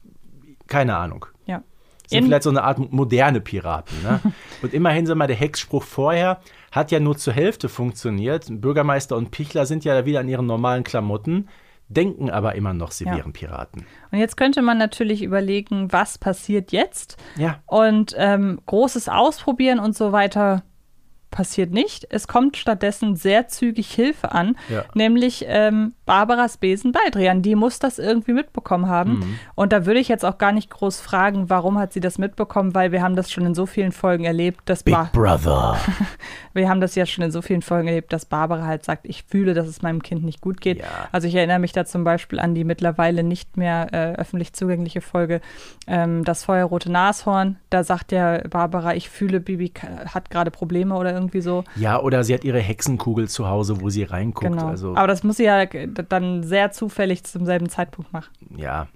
[0.67, 1.25] keine Ahnung.
[1.45, 1.61] Ja.
[2.07, 3.95] Sind In- vielleicht so eine Art moderne Piraten.
[4.03, 4.19] Ne?
[4.61, 6.41] Und immerhin, sag mal, der Hexspruch vorher
[6.71, 8.47] hat ja nur zur Hälfte funktioniert.
[8.49, 11.47] Bürgermeister und Pichler sind ja wieder in ihren normalen Klamotten,
[11.93, 13.15] denken aber immer noch, sie Ja.
[13.17, 13.85] wären Piraten.
[14.11, 17.17] Und jetzt könnte man natürlich überlegen, was passiert jetzt?
[17.37, 17.59] Ja.
[17.65, 20.63] Und ähm, großes Ausprobieren und so weiter
[21.31, 22.05] passiert nicht.
[22.11, 24.85] Es kommt stattdessen sehr zügig Hilfe an, Ja.
[24.93, 27.41] nämlich ähm, Barbaras Besen Baldrian.
[27.41, 29.19] Die muss das irgendwie mitbekommen haben.
[29.19, 29.39] Mhm.
[29.55, 32.75] Und da würde ich jetzt auch gar nicht groß fragen, warum hat sie das mitbekommen,
[32.75, 35.77] weil wir haben das schon in so vielen Folgen erlebt, dass Bar Brother.
[36.53, 39.23] wir haben das ja schon in so vielen Folgen erlebt, dass Barbara halt sagt, ich
[39.23, 40.79] fühle, dass es meinem Kind nicht gut geht.
[40.79, 40.85] Ja.
[41.11, 45.01] Also ich erinnere mich da zum Beispiel an die mittlerweile nicht mehr äh, öffentlich zugängliche
[45.01, 45.41] Folge
[45.87, 47.57] ähm, Das feuerrote Nashorn.
[47.69, 49.71] Da sagt ja Barbara, ich fühle, Bibi
[50.13, 51.63] hat gerade Probleme oder irgendwie so.
[51.75, 54.51] Ja, oder sie hat ihre Hexenkugel zu Hause, wo sie reinguckt.
[54.51, 54.67] genau.
[54.67, 58.31] Also, Aber das muss sie ja dann sehr zufällig zum selben Zeitpunkt machen.
[58.57, 58.87] ja,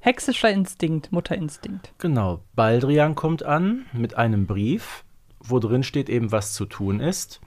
[0.00, 1.92] Hexischer Instinkt, Mutterinstinkt.
[1.98, 2.40] genau.
[2.54, 5.04] Baldrian kommt an mit einem Brief,
[5.40, 7.40] wo drin steht eben, was zu tun ist.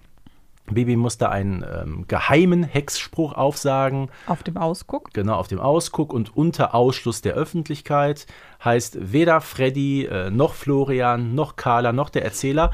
[0.70, 4.10] Bibi muss da einen ähm, geheimen Hexspruch aufsagen.
[4.28, 5.12] Auf dem Ausguck.
[5.14, 8.28] Genau, auf dem Ausguck und unter Ausschluss der Öffentlichkeit
[8.64, 12.72] heißt weder Freddy, äh, noch Florian, noch Carla, noch der Erzähler,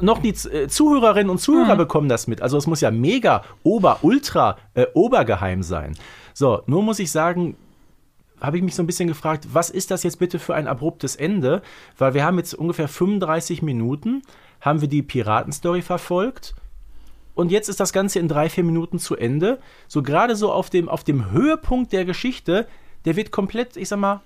[0.00, 2.42] noch die äh, Zuhörerinnen und Zuhörer bekommen das mit.
[2.42, 5.96] Also es muss ja mega, ober, ultra, äh, obergeheim sein.
[6.34, 7.56] So, nur muss ich sagen,
[8.40, 11.16] habe ich mich so ein bisschen gefragt, was ist das jetzt bitte für ein abruptes
[11.16, 11.62] Ende?
[11.96, 14.22] Weil wir haben jetzt ungefähr 35 Minuten,
[14.60, 16.54] haben wir die Piratenstory verfolgt.
[17.34, 19.58] Und jetzt ist das Ganze in drei, vier Minuten zu Ende.
[19.88, 22.66] So gerade so auf dem, auf dem Höhepunkt der Geschichte,
[23.04, 24.20] der wird komplett, ich sag mal,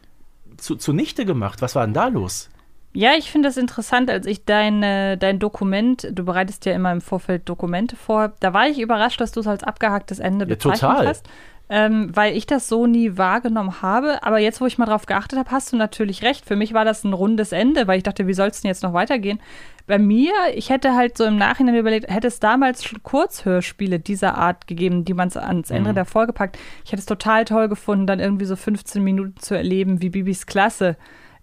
[0.56, 1.62] zu, zunichte gemacht.
[1.62, 2.50] Was war denn da los?
[2.92, 7.00] Ja, ich finde das interessant, als ich dein, dein Dokument, du bereitest ja immer im
[7.00, 10.80] Vorfeld Dokumente vor, da war ich überrascht, dass du es als abgehacktes Ende Ja, bezeichnet
[10.90, 11.06] total.
[11.06, 11.28] hast.
[11.72, 14.24] Ähm, weil ich das so nie wahrgenommen habe.
[14.24, 16.44] Aber jetzt, wo ich mal drauf geachtet habe, hast du natürlich recht.
[16.44, 18.82] Für mich war das ein rundes Ende, weil ich dachte, wie soll es denn jetzt
[18.82, 19.38] noch weitergehen?
[19.86, 24.36] Bei mir, ich hätte halt so im Nachhinein überlegt, hätte es damals schon Kurzhörspiele dieser
[24.36, 26.58] Art gegeben, die man ans Ende der Folge packt.
[26.84, 30.46] Ich hätte es total toll gefunden, dann irgendwie so 15 Minuten zu erleben, wie Bibis
[30.46, 30.96] Klasse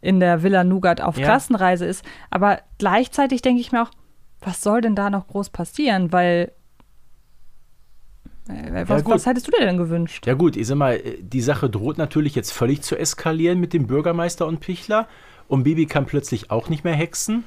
[0.08, 1.26] in der Villa Nougat auf Ja.
[1.26, 2.06] Klassenreise ist.
[2.30, 3.92] Aber gleichzeitig denke ich mir auch,
[4.40, 6.14] was soll denn da noch groß passieren?
[6.14, 6.54] Weil,
[8.48, 9.16] äh, was, gut.
[9.16, 10.26] was hättest du dir denn gewünscht?
[10.26, 13.74] Ja gut, ich sag mal, äh, die Sache droht natürlich jetzt völlig zu eskalieren mit
[13.74, 15.10] dem Bürgermeister und Pichler.
[15.50, 17.44] Und Bibi kann plötzlich auch nicht mehr hexen.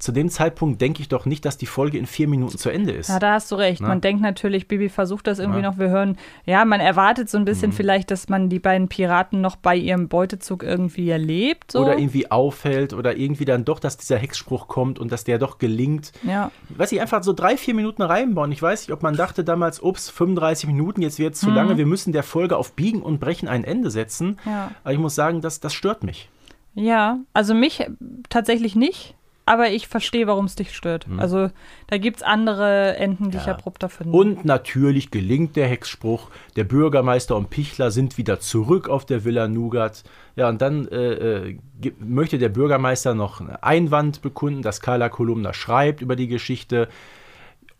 [0.00, 2.90] Zu dem Zeitpunkt denke ich doch nicht, dass die Folge in vier Minuten zu Ende
[2.92, 3.08] ist.
[3.10, 3.80] Ja, da hast du recht.
[3.80, 3.88] Na?
[3.88, 5.70] Man denkt natürlich, Bibi versucht das irgendwie Na?
[5.70, 5.78] noch.
[5.78, 7.44] Wir hören, ja, man erwartet so ein Mhm.
[7.44, 11.72] bisschen vielleicht, dass man die beiden Piraten noch bei ihrem Beutezug irgendwie erlebt.
[11.72, 11.80] So.
[11.80, 15.58] Oder irgendwie auffällt oder irgendwie dann doch, dass dieser Hexspruch kommt und dass der doch
[15.58, 16.12] gelingt.
[16.22, 16.50] ja.
[16.70, 18.50] weiß ich, einfach so drei, vier Minuten reinbauen.
[18.52, 21.54] Ich weiß nicht, ob man dachte damals, ups, 35 Minuten, jetzt wird es zu Mhm.
[21.54, 24.38] lange, wir müssen der Folge auf Biegen und Brechen ein Ende setzen.
[24.46, 24.70] Ja.
[24.82, 26.28] Aber ich muss sagen, das, das stört mich.
[26.74, 27.86] ja, also mich
[28.28, 29.14] tatsächlich nicht.
[29.50, 31.06] Aber ich verstehe, warum es dich stört.
[31.18, 31.50] Also
[31.88, 33.48] da gibt es andere Enden, die ich Mhm.
[33.48, 33.54] Ja.
[33.56, 34.16] abrupter finde.
[34.16, 36.30] Und natürlich gelingt der Hexspruch.
[36.54, 40.04] Der Bürgermeister und Pichler sind wieder zurück auf der Villa Nougat.
[40.36, 41.12] Ja, und dann äh,
[41.48, 46.28] äh, gibt- möchte der Bürgermeister noch einen Einwand bekunden, dass Carla Kolumna schreibt über die
[46.28, 46.88] Geschichte.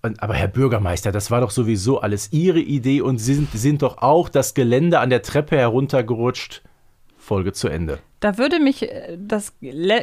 [0.03, 3.83] Und, aber Herr Bürgermeister, das war doch sowieso alles Ihre Idee und Sie sind, sind
[3.83, 6.63] doch auch das Gelände an der Treppe heruntergerutscht.
[7.17, 7.99] Folge zu Ende.
[8.21, 9.55] Da würde mich, äh, das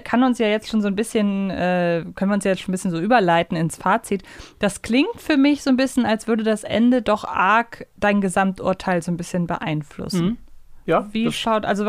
[0.04, 2.72] kann uns ja jetzt schon so ein bisschen, äh, können wir uns ja jetzt schon
[2.72, 4.24] ein bisschen so überleiten ins Fazit.
[4.60, 9.02] Das klingt für mich so ein bisschen, als würde das Ende doch arg dein Gesamturteil
[9.02, 10.38] so ein bisschen beeinflussen.
[10.86, 11.86] Ja, Wie schaut, also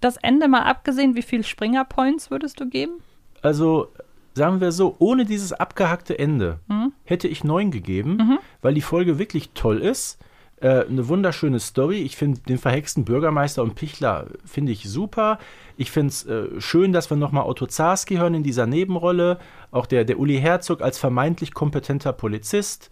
[0.00, 2.94] das Ende mal abgesehen, wie viel Springer-Points würdest du geben?
[3.42, 3.88] also
[4.36, 6.92] sagen wir so, ohne dieses abgehackte Ende Mhm.
[7.04, 10.18] hätte ich neun gegeben, weil die Folge wirklich toll ist.
[10.64, 11.98] Äh, eine wunderschöne Story.
[11.98, 15.38] Ich finde den verhexten Bürgermeister und Pichler finde ich super.
[15.76, 19.38] Ich finde es äh, schön, dass wir nochmal Otto Zarski hören in dieser Nebenrolle.
[19.72, 22.88] Auch der, der Uli Herzog als vermeintlich kompetenter Polizist.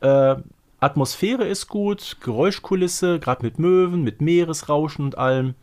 [0.00, 0.36] Äh,
[0.80, 5.56] Atmosphäre ist gut, Geräuschkulisse, gerade mit Möwen, mit Meeresrauschen und allem.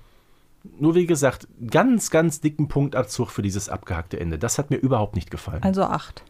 [0.79, 4.37] Nur wie gesagt, ganz, ganz dicken Punktabzug für dieses abgehackte Ende.
[4.37, 5.63] Das hat mir überhaupt nicht gefallen.
[5.63, 6.23] Also acht.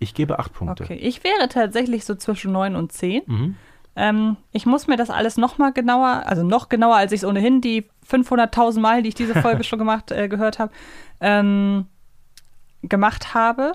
[0.00, 0.82] Ich gebe acht Punkte.
[0.82, 3.22] Okay, ich wäre tatsächlich so zwischen neun und zehn.
[3.26, 3.54] Mhm.
[3.94, 7.28] Ähm, ich muss mir das alles noch mal genauer, also noch genauer, als ich es
[7.28, 10.72] ohnehin die 500.000 Mal, die ich diese Folge schon gemacht, äh, gehört habe,
[11.20, 11.86] ähm,
[12.82, 13.72] gemacht habe.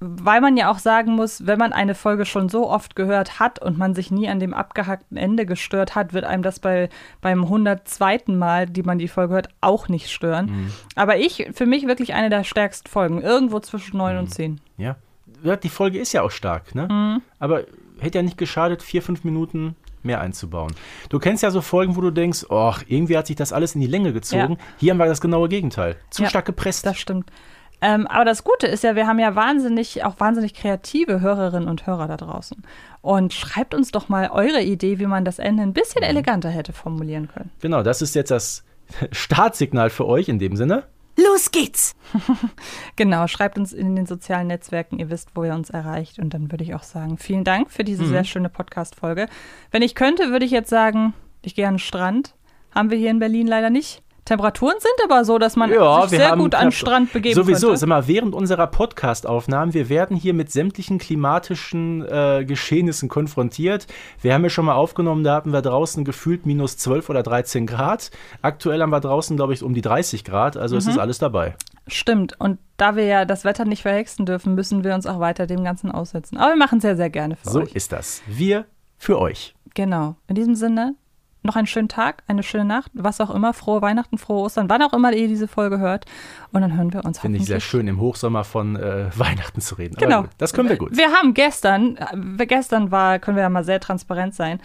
[0.00, 3.58] Weil man ja auch sagen muss, wenn man eine Folge schon so oft gehört hat
[3.60, 6.90] und man sich nie an dem abgehackten Ende gestört hat, wird einem das bei,
[7.22, 8.24] beim 102.
[8.26, 10.46] Mal, die man die Folge hört, auch nicht stören.
[10.46, 10.72] Mhm.
[10.94, 13.22] Aber ich, für mich wirklich eine der stärksten Folgen.
[13.22, 14.60] Irgendwo zwischen 9 und 10.
[14.76, 14.96] Ja.
[15.42, 16.88] Ja, Die Folge ist ja auch stark, ne?
[16.90, 17.22] Mhm.
[17.38, 17.62] Aber
[18.04, 20.74] hätte ja nicht geschadet, vier, fünf Minuten mehr einzubauen.
[21.08, 23.80] Du kennst ja so Folgen, wo du denkst, oh, irgendwie hat sich das alles in
[23.80, 24.58] die Länge gezogen.
[24.78, 25.96] Hier haben wir das genaue Gegenteil.
[26.10, 26.84] Zu Ja, stark gepresst.
[26.86, 27.30] Das stimmt.
[27.80, 31.86] Ähm, aber das Gute ist ja, wir haben ja wahnsinnig, auch wahnsinnig kreative Hörerinnen und
[31.86, 32.62] Hörer da draußen.
[33.02, 36.08] Und schreibt uns doch mal eure Idee, wie man das Ende ein bisschen Mhm.
[36.10, 37.50] eleganter hätte formulieren können.
[37.60, 38.64] Genau, das ist jetzt das
[39.10, 40.84] Startsignal für euch in dem Sinne.
[41.16, 41.94] Los geht's!
[42.96, 46.20] Genau, schreibt uns in den sozialen Netzwerken, ihr wisst, wo ihr uns erreicht.
[46.20, 49.28] Und dann würde ich auch sagen, vielen Dank für diese sehr schöne Podcast-Folge.
[49.72, 51.12] Wenn ich könnte, würde ich jetzt sagen,
[51.42, 52.36] ich gehe an den Strand.
[52.72, 54.03] Haben wir hier in Berlin leider nicht.
[54.24, 55.78] Temperaturen sind aber so, dass man sich
[56.18, 57.86] sehr gut an den Strand begeben Sowieso, könnte.
[57.86, 63.86] mal, während unserer Podcast-Aufnahmen, wir werden hier mit sämtlichen klimatischen äh, Geschehnissen konfrontiert.
[64.22, 67.66] Wir haben ja schon mal aufgenommen, da hatten wir draußen gefühlt minus 12 oder 13
[67.66, 68.10] Grad.
[68.40, 70.78] Aktuell haben wir draußen, glaube ich, um die 30 Grad, also Mhm.
[70.78, 71.54] es ist alles dabei.
[71.86, 72.40] Stimmt.
[72.40, 75.62] Und da wir ja das Wetter nicht verhexen dürfen, müssen wir uns auch weiter dem
[75.64, 76.38] Ganzen aussetzen.
[76.38, 77.74] Aber wir machen es ja sehr gerne für So euch.
[77.74, 78.22] ist das.
[78.26, 78.64] Wir
[78.96, 79.54] für euch.
[79.74, 80.16] Genau.
[80.28, 80.94] In diesem Sinne,
[81.44, 84.82] noch einen schönen Tag, eine schöne Nacht, was auch immer, frohe Weihnachten, frohe Ostern, wann
[84.82, 86.06] auch immer ihr diese Folge hört.
[86.52, 89.74] Und dann hören wir uns Finde ich sehr schön, im Hochsommer von äh, Weihnachten zu
[89.74, 89.96] reden.
[89.96, 90.22] Genau.
[90.22, 90.96] gut, das können wir gut.
[90.96, 94.60] Wir haben gestern, äh, gestern war, können wir ja mal sehr transparent sein.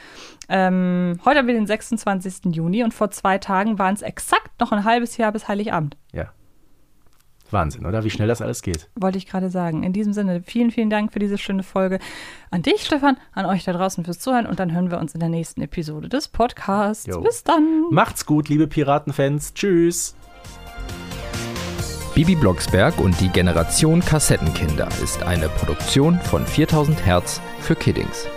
[0.48, 2.56] Ähm, heute haben wir den 26.
[2.56, 5.98] Juni und vor zwei Tagen waren es exakt noch ein halbes Jahr bis Heiligabend.
[6.14, 6.32] Ja.
[7.54, 8.04] Wahnsinn, oder?
[8.04, 8.90] Wie schnell das alles geht.
[8.96, 9.84] Wollte ich gerade sagen.
[9.84, 12.00] In diesem Sinne, vielen, vielen Dank für diese schöne Folge.
[12.52, 15.20] An dich, Stefan, an euch da draußen fürs Zuhören und dann hören wir uns in
[15.20, 17.06] der nächsten Episode des Podcasts.
[17.06, 17.22] Jo.
[17.22, 17.84] Bis dann.
[17.92, 19.54] Macht's gut, liebe Piratenfans.
[19.54, 20.16] Tschüss.
[22.16, 28.28] Bibi Blocksberg und die Generation Kassettenkinder ist eine Produktion von 4000 Hertz für Kiddings.